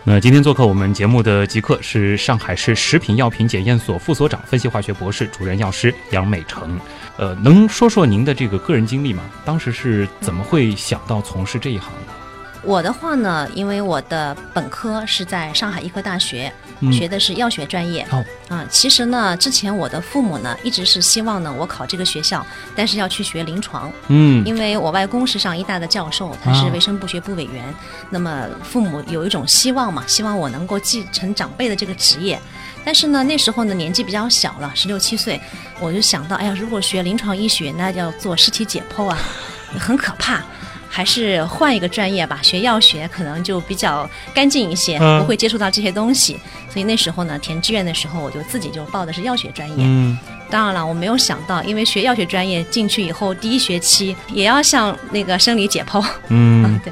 [0.03, 6.79] 那今天做客我们节目的极客是上海市食品药品检验所副所长、分析化学博士、主任药师杨美成。
[7.17, 9.21] 呃，能说说您的这个个人经历吗？
[9.45, 12.13] 当时是怎么会想到从事这一行的？
[12.63, 18.05] 我的话呢，因为我的本科是在上海医科大学，嗯学的是药学专业。
[18.11, 27.63] 哦，啊、其实呢，之前我的父母呢一直是希望呢我考这个学校，但是要去学临床，嗯因为我外公是上医大的教授，他是啊卫生部学部委员。
[28.09, 32.39] 那么父母有一种希望嘛，希望我能够继承长辈的这个职业。
[32.83, 35.41] 但是呢，那时候呢年纪比较小了，十六七岁，
[35.79, 39.17] 我就想到，哎呀，如果学临床医学，那要做尸体解剖啊，
[39.79, 40.43] 很可怕。
[40.95, 46.39] 还是换一个专业吧，学药学可能就比较干净一些，嗯不会接触到这些东西。
[46.69, 49.75] 所以那时候呢，填志愿的时候，我就自己就报的是药学专业。
[49.79, 50.17] 嗯
[50.49, 56.05] 当然了，我没有想到，因为学药学专业进去以后，第一学期也要像那个生理解剖。
[56.29, 56.91] 嗯 对。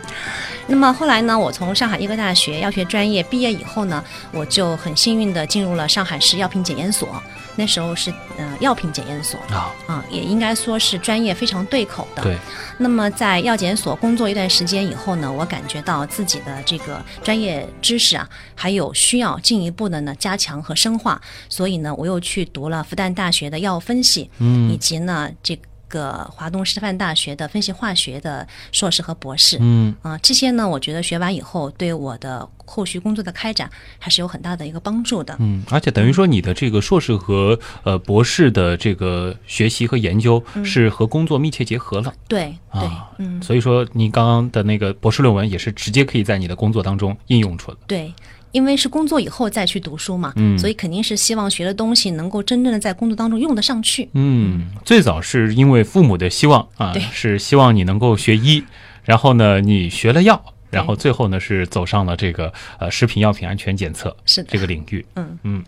[0.65, 7.21] 那么后来呢，我从上海医科大学药学专业毕业以后呢，我就很幸运的进入了上海市药品检验所。
[7.55, 12.23] 那时候是呃药品检验所啊，啊，也应该说是专业非常对口的。
[12.23, 12.35] 对，
[12.79, 29.57] 那么在药检所工作一段时间以后呢，我感觉到自己的这个专业知识啊，还有需要进一步的呢加强和深化，所以呢，我又去读了复旦大学的药物分析，嗯以及呢这个华东师范大学的分析化学的硕士和博士。
[29.61, 35.35] 嗯啊、这些呢，我觉得学完以后对我的后续工作的开展还是有很大的一个帮助的。
[35.39, 42.11] 嗯，而且等于说你的这个硕士和呃博士的这个学习和研究是和工作密切结合了。
[42.27, 47.77] 对对，啊嗯，所以说，你刚刚的那个博士论文也是直接可以在你的工作当中应用出来。
[47.85, 48.11] 对，
[48.53, 54.07] 因为是工作以后再去读书嘛，嗯所以肯定是希望学的东西能够真正的在工作当中用得上去。
[54.13, 58.63] 嗯，最早是因为父母的希望啊，是希望你能够学医，
[59.03, 65.05] 然后呢，你学了药，然后最后呢是走上了这个呃食品药品安全检测是的这个领域。
[65.15, 65.63] 嗯嗯，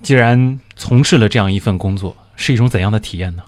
[0.00, 3.42] 既然从事了这样一份工作，是一种怎样的体验呢？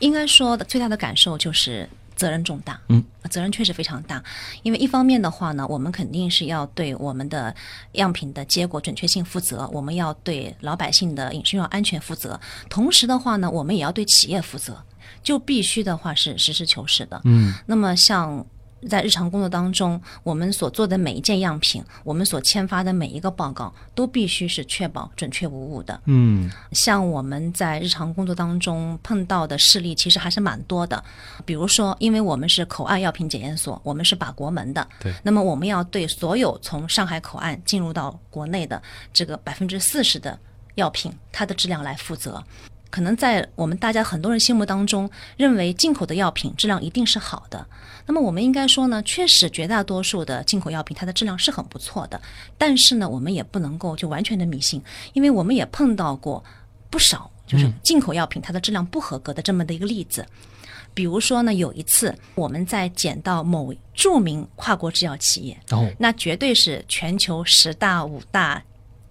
[0.00, 4.22] 应该说的最大的感受就是责任重大，嗯，责任确实非常大。
[4.62, 7.54] 因为一方面的话呢，我们肯定是要对我们的
[7.92, 14.82] 样品的结果准确性负责，我们要对老百姓的饮食用药安全负责，同时的话呢，我们也要对企业负责，
[15.22, 17.20] 就必须的话是实事求是的。
[17.24, 18.44] 嗯那么像。
[18.88, 26.00] 在日常工作当中，我们所做的每一件样品，我们所签发的每一个报告，都必须是确保准确无误的。
[26.06, 31.02] 嗯像我们在日常工作当中碰到的事例，其实还是蛮多的。
[31.44, 40.38] 比如说，因为我们是口岸药品检验所，我们是把国门的，对那么我们要对所有从上海口岸进入到国内的这个百分之四十的
[40.74, 42.42] 药品，它的质量来负责。
[42.90, 47.66] 可能在我们大家很多人心目当中，认为进口的药品质量一定是好的。
[48.06, 52.20] 那么我们应该说呢，确实绝大多数的进口药品它的质量是很不错的，
[52.56, 56.44] 但是呢，我们也不能够就完全的迷信，因为我们也碰到过
[56.90, 60.24] 不少就是进口药品它的质量不合格的这么的一个例子。
[60.92, 68.62] 比如说呢，有一次我们在捡到某著名跨国制药企业，哦，那绝对是全球十大、五大，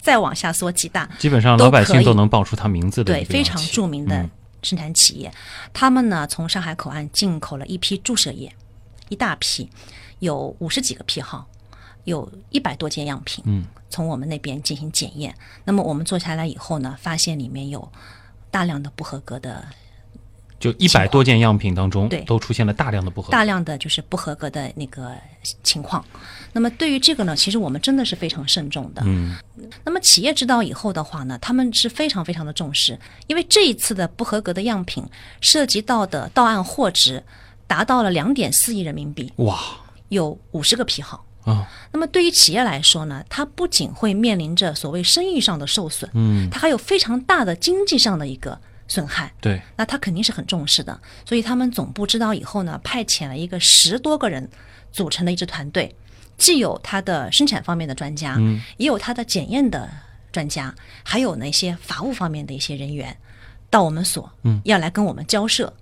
[0.03, 4.29] 再往下缩几大，基本上老百姓都能报出他名字的对，非常著名的嗯。
[4.61, 5.29] 生产企业，
[5.73, 8.49] 他们呢从上海口岸进口了一批注射液，
[9.09, 9.69] 一大批，
[10.19, 11.45] 有五十几个批号，
[12.05, 15.35] 有一百多件样品，嗯，从我们那边进行检验。
[15.65, 17.91] 那么我们做下来以后呢，发现里面有
[18.49, 19.65] 大量的不合格的
[20.63, 23.31] 就一百多件样品当中对都出现了大量的不合格。
[23.33, 25.11] 大量的就是不合格的那个
[25.61, 26.01] 情况。
[26.53, 29.01] 那么对于这个呢，其实我们真的是非常慎重的。
[29.05, 29.35] 嗯
[29.83, 32.97] 那么企业知道以后的话呢，他们是非常非常的重视，
[33.27, 35.03] 因为这一次的不合格的样品
[35.41, 37.21] 涉及到的到案货值
[37.67, 39.59] 达到了两点四亿人民币，哇
[40.07, 41.25] 有五十个批号。
[41.43, 48.57] 啊那么对于企业来说呢，它不仅会面临着所谓生意上的受损，嗯它还有非常大的经济上的一个
[48.93, 49.33] 损害。
[49.41, 50.93] 对那他肯定是很重视的，
[51.25, 54.47] 所以他们总部知道以后呢，派遣了一个十多个人
[54.91, 55.95] 组成的一支团队，
[56.37, 59.89] 既有他的生产方面的专家，嗯也有他的检验的
[60.31, 63.17] 专家，还有那些法务方面的一些人员，
[63.71, 65.73] 到我们所，嗯，要来跟我们交涉。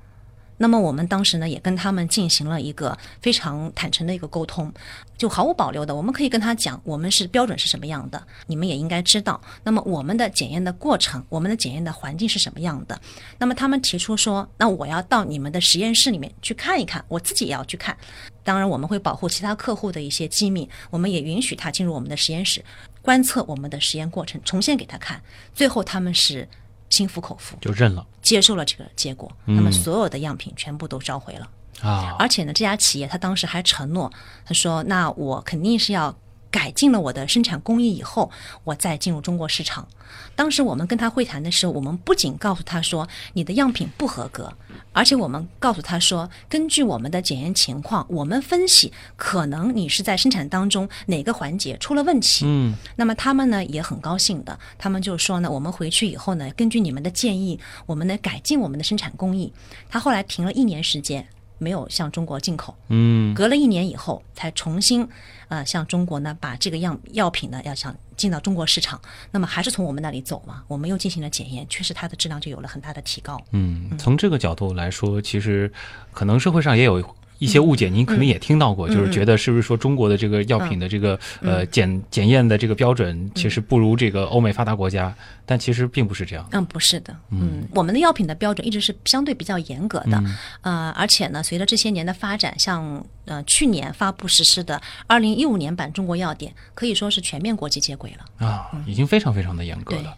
[0.62, 4.72] 那么我们当时呢，也跟他们进行了一个非常坦诚的一个沟通，
[5.18, 9.42] 就毫无保留的，我们可以跟他讲，我们是标准是什么样的，你们也应该知道。
[9.64, 13.02] 那么我们的检验的过程，我们的检验的环境是什么样的？
[13.40, 17.98] 那么他们提出说，那我要到你们的实验室里面去看一看，我自己也要去看。
[18.44, 22.64] 当然，我们会保护其他客户的一些机密，我们也允许他进入我们的实验室
[23.02, 25.20] 观测我们的实验过程，重现给他看。
[25.56, 26.48] 最后他们是
[26.92, 28.06] 心服口服，就认了。
[28.22, 31.50] 接受了这个结果，那么所有的样品全部都召回了。
[31.82, 32.16] 啊。
[32.20, 34.12] 而且呢，这家企业他当时还承诺，
[34.46, 36.16] 他说：“那我肯定是要
[36.52, 38.30] 改进了我的生产工艺以后，
[38.66, 39.88] 我再进入中国市场。”
[40.36, 44.52] 当时我们跟他会谈的时候，我们不仅告诉他说你的样品不合格，
[44.92, 52.44] 而且我们告诉他说，根据我们的检验情况，我们分析可能你是在生产当中哪个环节出了问题。
[52.46, 59.54] 嗯那么他们呢也很高兴的，他们就说呢，我们回去以后呢，根据你们的建议，我们呢改进我们的生产工艺。
[59.90, 61.26] 他后来停了一年时间，
[61.58, 65.08] 没有向中国进口，嗯隔了一年以后才重新
[65.52, 69.00] 呃向中国呢把这个样药品呢要想进到中国市场，
[69.32, 73.40] 那么还是从我们那里走嘛，我们又进行了检验，确实它的质量就有了很大的提高。
[73.52, 75.72] 嗯，从这个角度来说，其实
[76.14, 77.04] 可能社会上也有。
[77.42, 85.12] 一些误解，您可能也听到过，嗯就是觉得是不是说中国的这个药品的这个、呃检检验的这个标准，其实不如这个欧美发达国家，
[85.44, 86.48] 但其实并不是这样。
[86.52, 90.24] 嗯，不是的，嗯，我们的药品的标准一直是相对比较严格的，
[90.62, 98.48] 呃，而且呢，随着这些年的发展，像呃去年发布实施的二零一五年版中国药典，可以说是全面国际接轨了。
[98.48, 100.16] 啊，已经非常非常的严格了。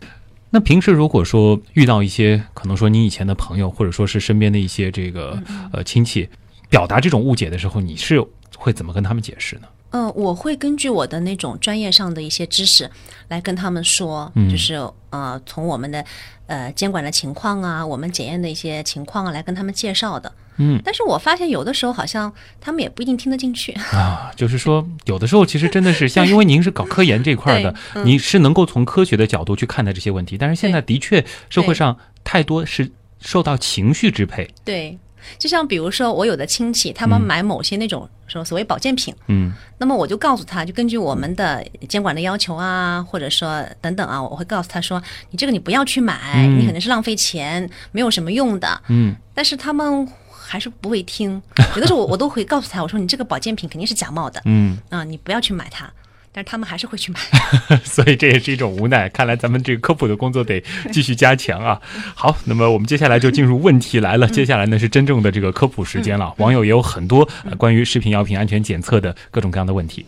[0.49, 6.29] 那平时如果说遇到一些可能说你以前的朋友，或者说是身边的一些这个呃亲戚，
[6.73, 8.19] 表达这种误解的时候，你是
[8.57, 9.67] 会怎么跟他们解释呢？
[9.91, 12.89] 嗯，我会根据我的那种专业上的一些知识
[13.27, 14.73] 来跟他们说，嗯就是
[15.11, 16.03] 呃，从我们的
[16.47, 20.33] 呃监管的情况啊，我们检验的一些情况啊，来跟他们介绍的。
[20.57, 23.71] 嗯，但是我发现有的时候好像他们也不一定听得进去。
[23.91, 34.49] 啊，就是说有的时候其实真的是像，因为您是搞科研这块的，对你是能够从科学的角度去看待这些问题，但是现在的确社会上太多是受到情绪支配。
[34.65, 34.97] 对，
[35.37, 45.01] 就像比如说，我有的亲戚他们买某些那种说所谓保健品，嗯那么我就告诉他，就根据我们的监管的要求啊，或者说等等啊，我会告诉他说，
[45.31, 48.81] 你这个你不要去买，嗯你可能是浪费钱，没有什么用的。
[48.87, 51.41] 嗯但是他们还是不会听，
[51.75, 55.91] 有的时候我我都会告诉他，我说你这个保健品肯定是假冒的嗯，啊，你不要去买它。
[56.33, 57.19] 但是他们还是会去买。
[57.85, 59.07] 所以这也是一种无奈。
[59.07, 60.61] 看来咱们这个科普的工作得
[60.91, 61.79] 继续加强啊。
[62.15, 64.27] 好，那么我们接下来就进入问题来了。
[64.27, 66.33] 接下来呢是真正的这个科普时间了。
[66.39, 70.05] 网友也有很多呃关于食品药品安全检测的各种各样的问题。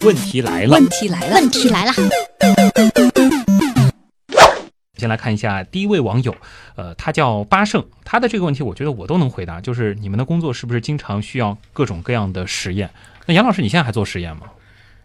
[0.00, 1.92] 问题来了，问题来了，问题来了，
[4.98, 6.34] 先来看一下第一位网友，
[6.76, 12.90] 呃，他叫八胜，他的这个问题我觉得我都能回答，就是你们的工作是不是经常需要各种各样的实验？
[13.26, 14.42] 那杨老师，你现在还做实验吗？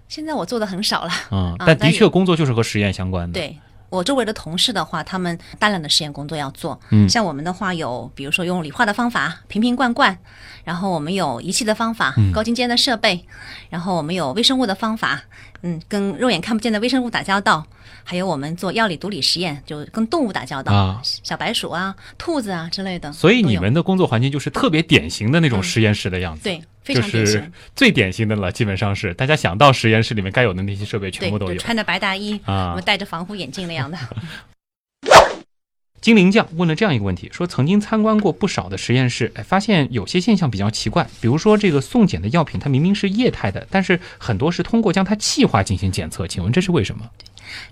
[0.09, 1.11] 现在我做的很少了。
[1.31, 3.57] 嗯，啊但但的确工作就是和实验相关的。，对
[3.89, 6.79] 我周围的同事的话，他们大量的实验工作要做。
[6.89, 10.17] 嗯像我们的话有，比如说用理化的方法瓶瓶罐罐，
[10.63, 13.23] 然后我们有仪器的方法，嗯高精尖的设备，
[13.69, 15.21] 然后我们有微生物的方法，
[15.61, 17.65] 嗯，跟肉眼看不见的微生物打交道，
[18.03, 23.11] 还有我们做药理毒理实验，就跟动物打交道，啊小白鼠啊、兔子啊之类的。
[23.11, 26.43] 所以你们的工作环境就是特别典型的那种实验室的样子。
[26.43, 31.57] 对非就是常典型，最典型的了，基本上是大家想到实验室里面该有的那些设备全，部都有。
[31.57, 33.97] 穿着白大衣，啊我们戴着防护眼镜那样的。
[36.01, 47.05] 精灵酱问了这样一个问题，说曾经参观过不少的实验室，哎，发现有些现象比较奇怪，比如说这个送检的药品它明明是液态的，但是很多是通过将它气化进行检测，请问这是为什么？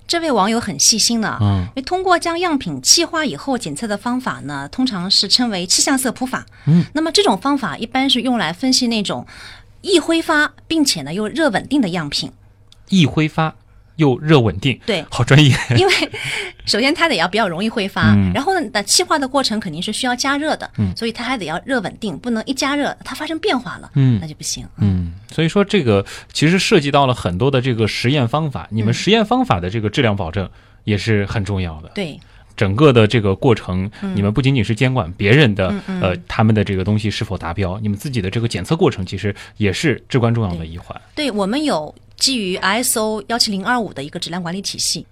[0.07, 6.45] 这位网友很细心的啊，嗯因为通过将样品气化以后检测的方法呢，通常是称为气象色谱法。
[6.65, 9.25] 嗯，那么这种方法一般是用来分析那种
[9.82, 12.32] 易挥发并且呢又热稳定的样品。
[12.89, 13.55] 易挥发
[13.98, 15.56] 又热稳定，对，好专业。
[15.78, 15.93] 因为
[16.66, 18.32] 首先它得要比较容易挥发，嗯。
[18.34, 20.95] 然后呢，那气化的过程肯定是需要加热的，嗯。
[20.95, 24.18] 所以它还得要热稳定，不能一加热它发生变化了，嗯。
[24.22, 24.66] 那就不行。
[24.78, 28.93] 嗯，所以说这个其实涉及到了很多的这个实验方法，你们嗯。
[28.93, 30.50] 实验方法的这个质量保证
[30.84, 31.91] 也是很重要的。
[31.93, 32.20] 对，
[32.56, 41.00] 整个的这个过程，你们不仅仅是监管别人的呃他们的这个东西是否达标，你们自己的这个检测过程其实也是至关重要的一环。
[41.16, 45.05] 对我们有基于 ISO 幺七零二五的一个质量管理体系。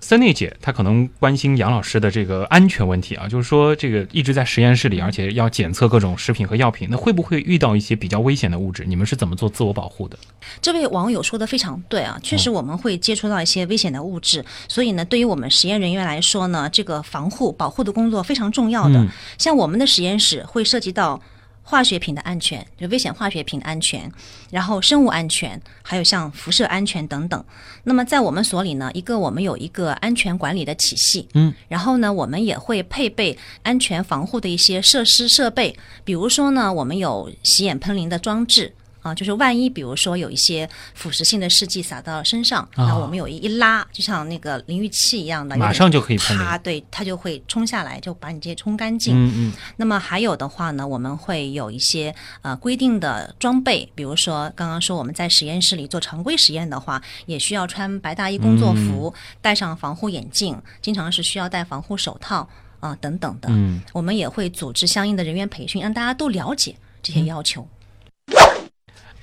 [0.00, 8.84] 森内姐她可能关心杨老师的这个安全问题啊，就是说这个一直在实验室里，而且要检测各种食品和药品，那会不会遇到一些比较危险的物质？
[8.86, 10.18] 你们是怎么做自我保护的？
[10.60, 18.98] 这位网友说的非常对啊，确实我们会接触到一些危险的物质，所以呢，对于我们实验人员来说呢，这个防护保护的工作非常重要的。
[18.98, 21.18] 嗯像我们的实验室会涉及到
[21.66, 24.08] 化学品的安全，就危险化学品的安全，
[24.50, 27.42] 然后生物安全，还有像辐射安全等等。
[27.84, 38.74] 那么在我们所里呢，一个我们有一个安全管理的体系，嗯，然后呢，我们也会配备安全防护的一些设施设备，比如说呢，我们有洗眼喷淋的装置。
[39.04, 49.14] 啊，就是万一比如说有一些腐蚀性的试剂洒到身上，然后我们有一一拉，就像那个淋浴器一样的，马上就可以喷淋啪，对，它就会冲下来，就把你这些冲干净。
[49.14, 62.48] 嗯嗯那么还有的话呢，我们会有一些呃规定的装备，比如说刚刚说我们在实验室里做常规实验的话，也需要穿白大衣工作服，戴上防护眼镜，经常是需要戴防护手套
[62.80, 63.48] 啊、等等的。
[63.50, 67.68] 嗯，我们也会组织相应的人员培训，让大家都了解这些要求。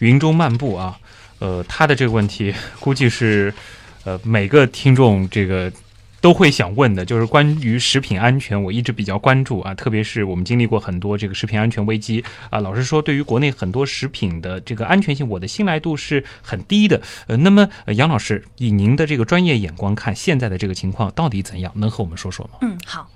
[0.02, 1.00] 云中漫步啊，
[1.40, 3.52] 呃，他的这个问题估计是
[4.04, 5.72] 呃每个听众这个。
[6.22, 12.60] 都会想问的，就是关于食品安全，我一直比较关注啊，特别是我们经历过很多这个食品安全危机啊。
[12.60, 17.02] 老实说，对于国内很多食品的这个安全性，我的信赖度是很低的。
[17.26, 21.74] 呃，那么、杨老师以您的这个专业眼光看，现在的这个情况到底怎样？
[21.76, 22.60] 能和我们说说吗？
[22.62, 23.10] 嗯，好。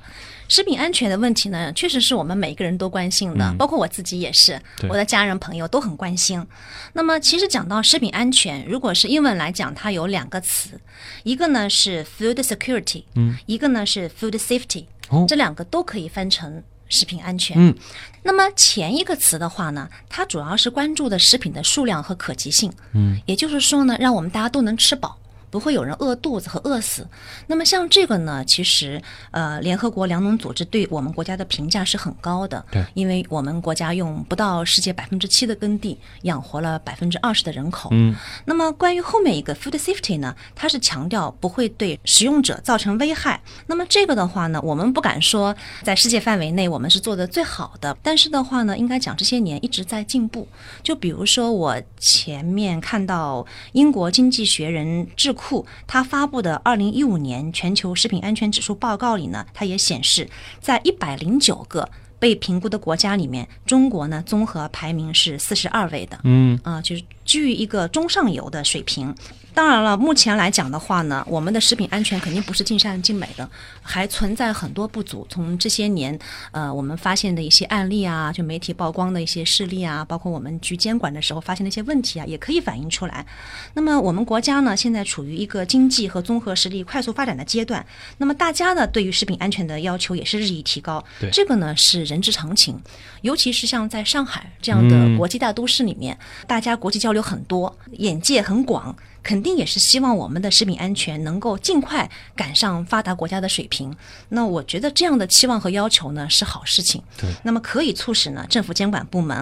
[0.48, 6.46] 食品安全的问题呢，确实是我们每一个人都关心的，嗯包括我自己也是，我的家人朋友都很关心。
[6.94, 10.80] 那么，其实讲到食品安全，如果是英文来讲，它有两个词，
[11.24, 17.58] 一个呢是 food security，嗯，一个呢是 food safety，、哦这两个都可以翻成食品安全。
[17.58, 17.76] 嗯，
[18.24, 25.18] 那么前一个词的话呢，它主要是关注的食品的数量和可及性，嗯，也就是说呢，让我们大家都能吃饱。
[25.56, 27.08] 不会有人饿肚子和饿死。
[27.48, 29.02] 那么像这个呢，其实
[29.32, 32.66] 呃，联合国粮农组织对我们国家的评价是很高的。
[32.70, 37.88] 对因为我们国家用不到世界百分之七的耕地养活了百分之二十的人口。
[37.94, 43.42] 嗯，那么关于后面一个 food safety 呢，它是强调不会对使用者造成危害。
[43.68, 50.46] 那么这个的话呢，我们不敢说在世界范围内我们是做的最好的，但是的话呢，应该讲这些年一直在进步。
[50.84, 55.45] 就比如说我前面看到英国经济学人智库
[55.86, 60.30] 它发布的二零一五年全球食品安全指数报告里呢，它也显示，
[60.60, 69.14] 在一百零九个被评估的国家里面，中国呢综合排名是四十二位的，嗯啊、就是居于一个中上游的水平。
[69.56, 73.50] 当然了，目前来讲的话呢，我们的食品安全肯定不是尽善尽美的，
[73.82, 75.26] 还存在很多不足。
[75.30, 76.20] 从这些年，
[76.52, 83.26] 呃，我们发现的一些案例啊，就媒体曝光的一些事例啊，包括我们局监管的时候发现的一些问题啊，也可以反映出来。
[83.74, 87.84] 那么我们国家呢，现在处于一个经济和综合实力快速发展的阶段，
[88.18, 92.78] 那么大家呢对于食品安全的要求也是日益提高，对这个呢是人之常情。
[93.22, 98.94] 尤其是像在上海这样嗯的国际大都市里面，大家国际交流很多，眼界很广，
[99.26, 103.92] 肯定也是希望我们的食品安全能够尽快赶上发达国家的水平。
[104.30, 107.02] 那我觉得这样的期望和要求呢是好事情。
[107.18, 109.36] 对那么可以促使呢政府监管部门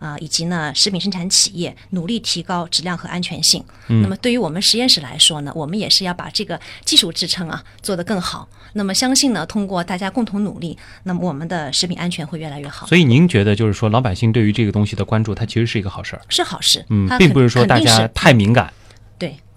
[0.00, 3.64] 啊、以及呢食品生产企业努力提高质量和安全性。
[3.88, 8.48] 嗯那么对于我们实验室来说呢，我们也是要把这个技术支撑啊做得更好。
[8.72, 12.86] 那么相信呢，通过大家共同努力，那么我们的食品安全会越来越好。
[12.86, 18.87] 所以您觉得就是说，老百姓对于这个东西的关注，它其实是一个好事儿，是好事，嗯，它并不是说大家太敏感，对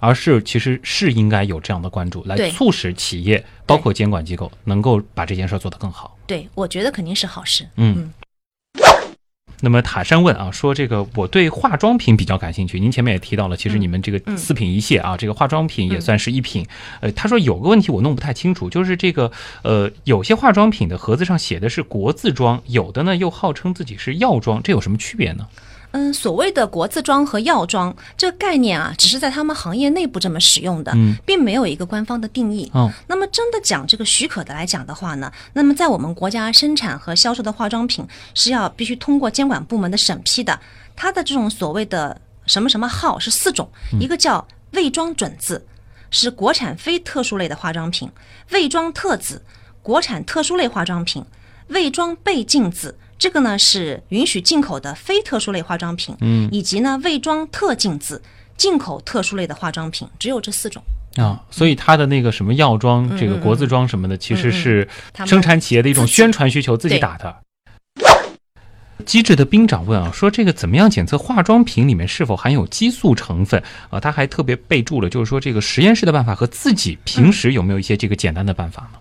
[0.01, 6.17] 而是其实是应该有这样的关注，来促使企业包括监管机构能够把这件事做得更好。
[6.25, 7.65] 对，我觉得肯定是好事。
[7.77, 8.11] 嗯。
[9.63, 12.79] 那么塔山问啊，说这个我对化妆品比较感兴趣。
[12.79, 16.65] 您前面也提到了，其实你们这个嗯四品一卸啊，这个化妆品也算是一品。
[16.99, 19.31] 呃，他说有个问题我弄不太清楚，就是这个
[19.61, 25.47] 呃，有些化妆品的盒子上写的是国字装，有的呢又号称自己是药妆，这有什么区别呢？
[25.91, 32.69] 嗯，所谓的国字装和药妆这个概念啊，只是在他们行业内部这么使用的，嗯并没有一个官方的定义。
[32.73, 40.57] 哦，那么真的讲这个许可的来讲的话呢，那么在我们国家生产和销售的化妆品是要必须通过监管部门的审批的。
[40.95, 43.69] 它的这种所谓的什么什么号是四种，
[43.99, 45.65] 一个叫卫装准字，
[46.09, 48.07] 是国产非特殊类的化妆品；
[48.51, 49.41] 卫装特字，
[49.81, 51.23] 国产特殊类化妆品；
[51.67, 52.97] 卫装倍镜字。
[53.21, 58.19] 这个呢是允许进口的非特殊类化妆品，嗯，以及呢未装特禁字，
[58.57, 60.81] 进口特殊类的化妆品，只有这四种。
[61.17, 64.89] 啊，所以它的那个什么药妆、这个国字妆什么的，其实是
[65.27, 67.35] 生产企业的一种宣传需求，自己打的。
[69.05, 73.61] 机智的兵长问啊，说这个怎么样检测化妆品里面是否含有激素成分
[73.91, 73.99] 啊？
[73.99, 78.99] 他还特别备注了，就是说这个实验室的办法和自己平时有没有一些这个简单的办法呢？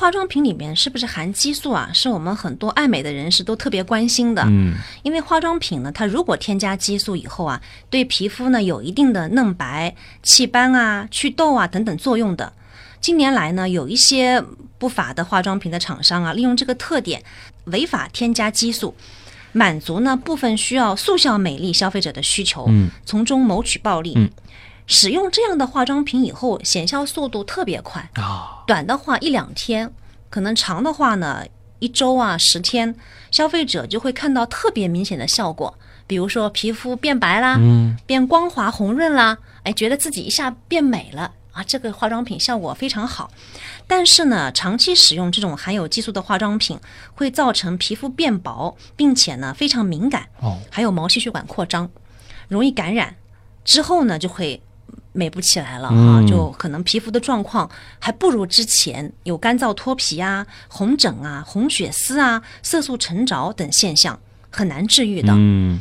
[0.00, 1.90] 化妆品里面是不是含激素啊？
[1.92, 4.42] 是我们很多爱美的人士都特别关心的。
[4.46, 4.72] 嗯，
[5.02, 12.50] 因为化妆品呢，它如果添加激素以后啊，对皮肤呢有一定的嫩白、祛斑啊、祛痘啊等等作用的。
[12.98, 14.42] 近年来呢，有一些
[14.78, 17.22] 不法的化妆品的厂商啊，利用这个特点，
[17.64, 18.94] 违法添加激素，
[19.52, 24.14] 满足呢部分需要速效美丽消费者的需求，嗯，从中谋取暴利。
[24.16, 24.30] 嗯
[24.90, 29.88] 使用这样的化妆品以后，显效速度特别快，啊，短的话一两天，
[30.28, 31.44] 可能长的话呢
[31.78, 32.92] 一周啊十天，
[33.30, 35.78] 消费者就会看到特别明显的效果，
[36.08, 43.30] 比如说皮肤变白啦，嗯，变光滑红润啦，哎，觉得自己一下变美了啊，这个化妆品效果非常好。
[43.86, 46.76] 但是呢，长期使用这种含有激素的化妆品，
[47.14, 51.88] 会造成皮肤变薄，并且呢非常敏感，哦，还有毛细血管扩张，
[52.48, 53.14] 容易感染，
[53.64, 54.60] 之后呢就会
[55.12, 64.18] 美不起来了啊，嗯就可能皮肤的状况还不如之前，有干燥脱皮啊、红疹啊、红血丝啊、色素沉着等现象，
[64.50, 65.32] 很难治愈的。
[65.36, 65.80] 嗯，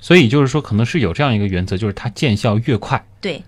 [0.00, 3.42] 所以就是说，可能是有这样一个原则，就是它见效越快对，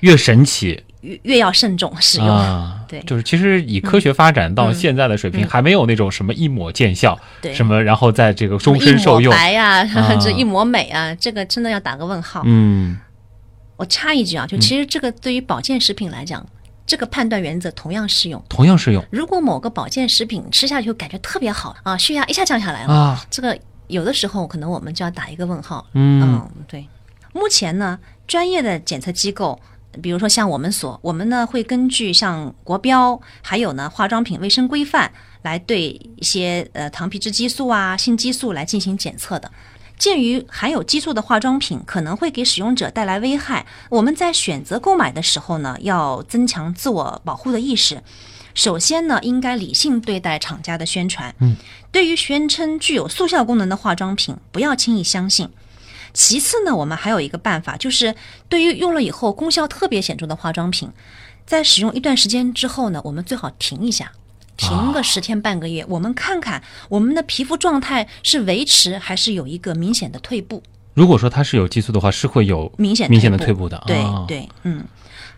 [0.00, 2.28] 越神奇越越要慎重使用。
[2.28, 2.80] 啊。
[2.86, 9.34] 对就是其实以科学发展到现在的水平，嗯还没有那种什么一抹见效，对，什么然后在这个终身受用。
[9.34, 12.42] 白呀、啊这一抹美啊，这个真的要打个问号。
[12.44, 12.96] 嗯
[13.76, 16.46] 我插一句啊，就其实这个对于保健食品来讲，
[16.86, 18.42] 这个判断原则同样适用。
[18.48, 23.26] 同样适用如果某个保健食品吃下去感觉特别好啊，血压一下降下来了，啊。
[23.30, 23.58] 这个
[23.88, 25.86] 有的时候可能我们就要打一个问号。
[25.94, 26.86] 嗯嗯，对。
[27.32, 29.58] 目前呢，专业的检测机构，
[30.00, 35.10] 比如说像我们所，我们呢会根据像国标，还有呢化妆品卫生规范，
[35.42, 39.50] 来对一些呃糖皮质激素啊、性激素来进行检测的。
[40.04, 48.02] 鉴于含有激素的化妆品可能会给使用者带来危害，我们在选择购买的时候呢，要增强自我保护的意识。
[48.52, 51.34] 首先呢，应该理性对待厂家的宣传。
[51.38, 51.56] 嗯，
[51.90, 55.48] 对于宣称具有速效功能的化妆品，不要轻易相信。
[56.12, 58.14] 其次呢，我们还有一个办法，就是
[58.50, 60.92] 对于用了以后功效特别显著的化妆品，
[61.46, 64.12] 在使用一段时间之后呢，我们最好停一下，
[64.56, 70.62] 停个十天半个月，我们看看我们的皮肤状态是维持还是有一个明显的退步。
[70.94, 73.82] 如果说它是有激素的话，是会有明显明显的退退步的。
[73.86, 74.84] 对啊、对，嗯。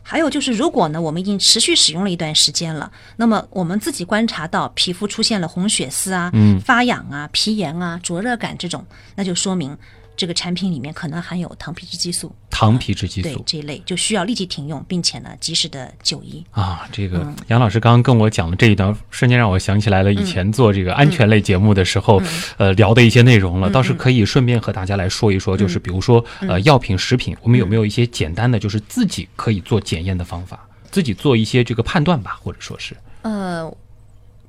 [0.08, 8.86] 还有就是，如果呢我们已经持续使用了一段时间了，那么我们自己观察到皮肤出现了红血丝啊、嗯发痒啊、皮炎啊、灼热感这种，
[9.16, 9.76] 那就说明
[10.16, 12.34] 这个产品里面可能含有糖皮质激素。
[12.50, 16.42] 糖皮质激对素这一类就需要立即停用，并且呢及时的就医。
[16.52, 17.36] 啊，这个嗯。
[17.48, 22.00] 杨老师刚刚跟我讲的这一段，瞬间让我想起来了以前做这个安全类节目的时嗯。
[22.00, 22.22] 候，
[22.56, 23.68] 呃，聊的一些内容了。
[23.68, 32.96] 倒是可以顺便和大家来说一说，嗯就是比如说呃，药品、食品，我们有没有一些简单的，就是自己可以做检验的方法，自己做一些这个判断吧，或者说是。
[33.20, 33.70] 呃，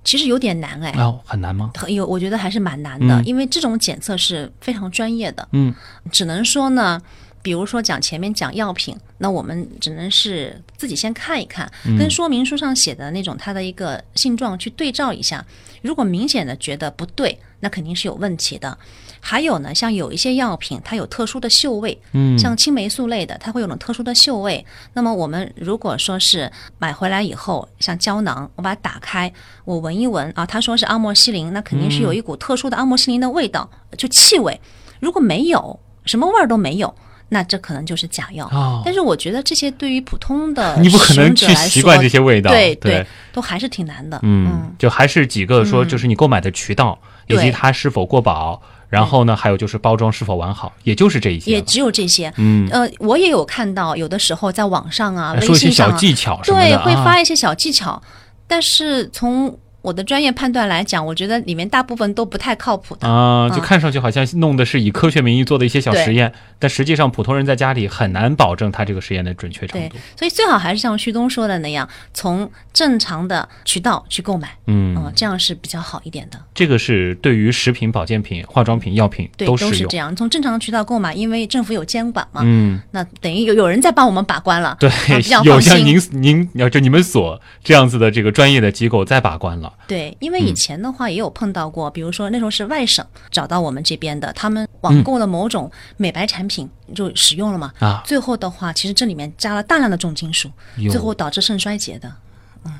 [0.08, 0.90] 其实有点难哎。
[1.04, 1.72] 哦，很难吗？
[1.76, 5.46] 很有，我觉得还是蛮难的，嗯因为这种检测是非常专业的。
[5.52, 5.76] 嗯，
[6.14, 7.02] 只能说呢，
[7.42, 15.46] 比如说讲前面讲药品，那我们只能是自己先看一看，嗯跟说明书上写的那种它的一个性状去对照一下。
[15.82, 18.78] 如果明显的觉得不对，那肯定是有问题的。
[19.20, 24.66] 还有呢，像有一些药品它有特殊的嗅味，嗯像青霉素类的，它会有种特殊的嗅味。
[24.94, 29.32] 那么我们如果说是买回来以后，像胶囊，我把它打开，
[29.66, 34.60] 我闻一闻啊，他说是阿莫西林，那肯定是有一股特殊的阿莫西林的味道，就气味。
[35.00, 36.94] 如果没有，什么味儿都没有。
[37.30, 44.18] 那这可能就是假药，哦但是我觉得这些对于普通的你不可能去习惯这些味道，对对，都还是挺难的。
[44.24, 46.98] 嗯，就还是几个说，就是你购买的渠道，
[47.28, 51.52] 以及它是否过保，然后呢，还有就是包装是否完好，也就是这一些。
[51.52, 52.34] 也只有这些。
[52.38, 58.02] 嗯，呃，我也有看到，有的时候在网上啊、微说一些信上啊，小技巧对，会发一些小技巧，
[58.48, 59.58] 但是从
[59.88, 63.08] 我的专业判断来讲，我觉得里面大部分都不太靠谱的。
[63.08, 76.38] 啊，就嗯看上去好像弄的是以科学名义做的一些小实验，但实际上普通人在家里很难保证他这个实验的准确程对度。，所以最好还是像旭东说的那样，从正常的渠道去购买，嗯，嗯，这样是比较好一点的。
[76.54, 79.96] 这个是对于食品、保健品、化妆品、药品对，都适用是这。
[79.96, 85.62] 样，从正常的渠道购买，因为政府有监管嘛，嗯，那等于有有人在帮我们把关了，对啊比较，有。
[85.62, 89.72] 像您您要就你们所这样子的这个专业的机构在把关了。
[89.86, 100.50] 对，因为以前的话也有碰到过，比如说那时候是外省找到我们这边的，他们嗯网购了某种美白产品就使用了嘛，啊最后的话，其实这里面加了大量的重金属，
[100.90, 102.12] 最后导致肾衰竭的。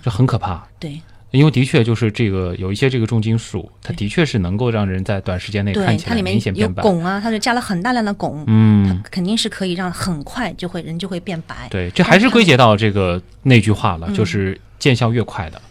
[0.04, 0.68] 这很可怕。
[0.80, 6.84] 对，因为的确就是这个有一些这个重金属，它的确是能够让人在短时间内看对，起来它里面有明显变白。
[6.84, 11.70] 汞啊，它就加了很大量的汞，嗯，它肯定是可以让很快就会人就会变白。
[11.70, 15.62] 对，这还是归结到这个那句话了，就是见效越快的，嗯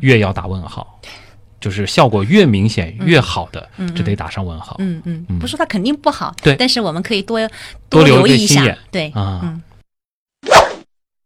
[0.00, 1.00] 越要打问号，
[1.60, 4.76] 就是效果越明显越好的，这得打上问号。
[4.78, 7.38] 嗯嗯，不是说它肯定不好，对但是我们可以多
[7.88, 9.62] 多留留意一下一个心眼，对，啊嗯。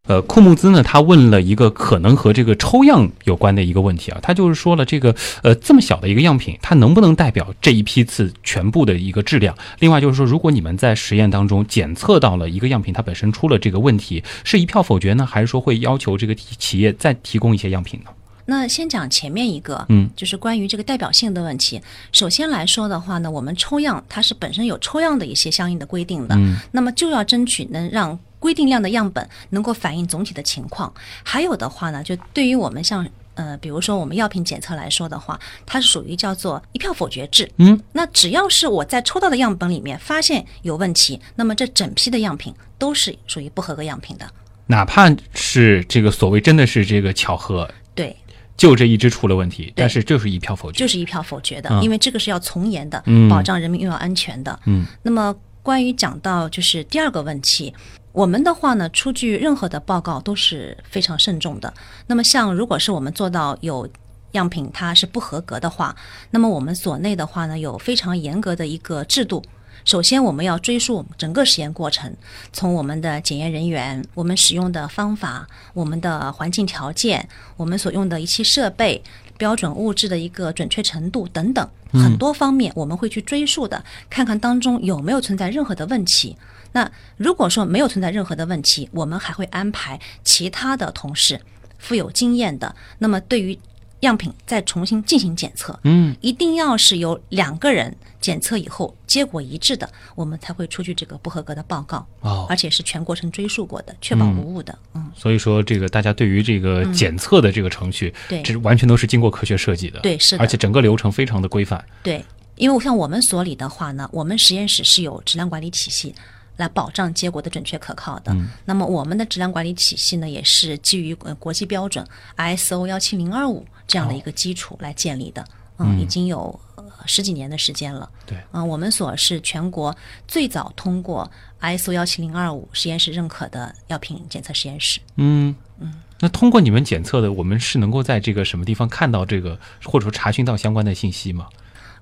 [0.09, 9.52] 呃，库木兹呢，他问了一个可能和这个抽样有关的一个问题啊，他就是说了这个呃这么小的一个样品，它能不能代表这一批次全部的一个质量？
[9.80, 18.11] 另外就是说，如果你们在实验当中检测到了一个样品它本身出了这个问题，是一票否决呢，还是说会要求这个企企业再提供一些样品呢？
[18.47, 21.80] 那先讲前面一个，嗯，就是关于这个代表性的问题。
[22.12, 30.92] 首先来说的话呢，我们抽样它是本身有抽样的一些相应的规定的，嗯那么就要争取能让规定量的样本能够反映总体的情况。
[31.22, 37.51] 还有的话呢，就对于我们像呃，比如说我们药品检测来说的话，它是属于叫做一票否决制。
[37.57, 44.26] 嗯，那只要是我在抽到的样本里面发现有问题，那么这整批的样品都是属于不合格样品的。
[44.68, 48.16] 哪怕是这个所谓真的是这个巧合，对，
[48.57, 50.78] 就这一只出了问题，但是就是一票否决。
[50.78, 54.59] 就是一票否决的，嗯因为这个是要从严的，嗯保障人民用药安全的。
[54.64, 57.74] 嗯，那么关于讲到就是第二个问题，
[58.12, 61.72] 我们的话呢，出具任何的报告都是非常慎重的。
[62.07, 63.88] 那么像如果是我们做到有
[64.32, 65.94] 样品它是不合格的话，
[66.30, 69.42] 那么我们所内的话呢，有非常严格的一个制度。
[69.87, 72.12] 首先，我们要追溯整个实验过程，
[72.53, 79.01] 从我们的检验人员、我们使用的方法、我们的环境条件、我们所用的仪器设备、
[79.39, 86.37] 标准物质的一个准确程度等等很多方面，我们会去追溯的，看看当中有没有存在任何的问题。
[86.72, 91.41] 那如果说没有存在任何的问题，我们还会安排其他的同事，
[91.78, 93.57] 富有经验的，那么对于
[94.01, 95.78] 样品再重新进行检测。
[95.84, 104.76] 嗯，一定要是有两个人检测以后结果一致的，我们才会出具这个不合格的报告，哦而且是全过程追溯过的，确保无误的。
[104.94, 110.01] 嗯，所以说这个大家对于这个检测的这个程序，对这完全都是经过科学设计的。
[110.01, 111.82] 对，是的，而且整个流程非常的规范。
[112.03, 112.24] 对，
[112.57, 116.14] 因为像我们所里的话呢，我们实验室是有质量管理体系
[116.57, 118.34] 来保障结果的准确可靠的。
[118.64, 123.64] 那么我们的质量管理体系呢，也是基于呃国际标准 ISO 幺七零二五
[123.97, 125.42] 这样的一个基础来建立的。
[125.78, 128.09] 嗯，已经有呃十几年的时间了。
[128.26, 129.94] 对，嗯、我们所是全国
[130.28, 131.30] 最早通过
[131.62, 135.01] ISO 幺七零二五实验室认可的药品检测实验室。
[135.16, 135.94] 嗯嗯。
[136.20, 141.49] 那通过你们检测的，我们是能够在这个什么地方看到这个，或者说查询到相关的信息吗？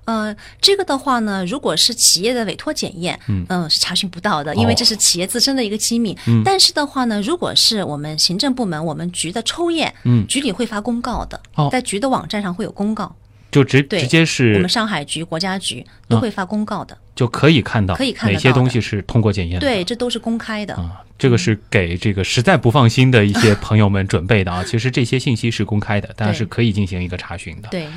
[0.05, 6.17] 呃，这个的话呢，如果是企业的委托检验，嗯是查询不到的，因为哦这是企业自身的一个机密。
[6.27, 13.15] 嗯但是的话呢，如果是我们行政部门、我们局的抽验，嗯局里会发公告的，哦在局的网站上会有公告，
[13.51, 16.97] 就直对直接是我们上海局、国家局都会发公告的。
[17.15, 19.65] 就可以看到可以看哪些东西是通过检验的。
[19.65, 20.75] 对，这都是公开的。
[20.75, 24.61] 啊，这个是给这个实在不放心的一些 朋友们准备的啊。
[24.65, 27.69] 其实这些信息是公开的，大家是可以进行一个查询的。
[27.69, 27.87] 对，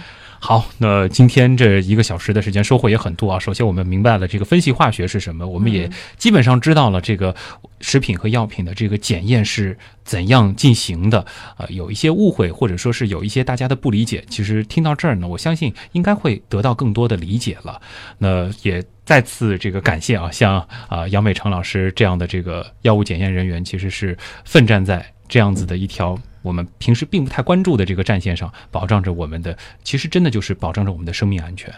[0.41, 3.39] 好，那今天这一个小时的时间收获也很多啊。
[3.39, 7.35] 首先，我们明白了这个分析化学是什么，我们也基本上知道了这个
[7.81, 11.27] 食品和药品的这个检验是怎样进行的。
[11.57, 17.81] 呃，有一些误会，或者说是有一些大家的不理解，其实听到这儿呢，我相信应该会得到更多的理解了。
[18.17, 31.73] 那也再次这个感谢啊，像啊杨美成老师这样的这个药物检验人员，其实是奋战在这样子的一条我们平时并不太关注的这个战线上，保障着我们的，其实真的就是保障着我们的生命安全。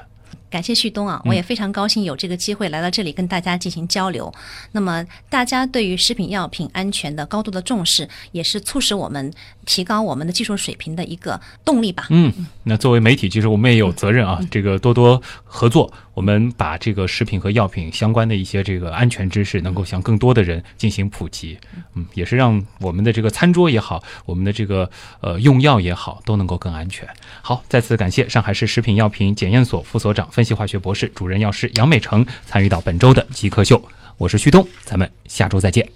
[0.48, 4.32] 感谢旭东啊，嗯我也非常高兴有这个机会来到这里跟大家进行交流。
[4.72, 9.32] 那么，大家对于食品药品安全的高度的重视，也是促使我们
[9.64, 12.06] 提高我们的技术水平的一个动力吧。
[12.10, 12.32] 嗯，
[12.64, 21.56] 那作为媒体，其实我们也有责任啊，这个多多合作，我们把这个食品和药品相关的一些这个安全知识，能够向更多的人进行普及。
[21.94, 24.90] 嗯，也是让我们的这个餐桌也好，我们的这个
[25.22, 27.08] 呃用药也好，都能够更安全。
[27.40, 33.82] 好，再次感谢上海市食品药品检验所副所长、分析化学博士、主任药师杨美成参与到本周的极客秀。
[34.18, 35.88] 我是旭东，咱们下周再见。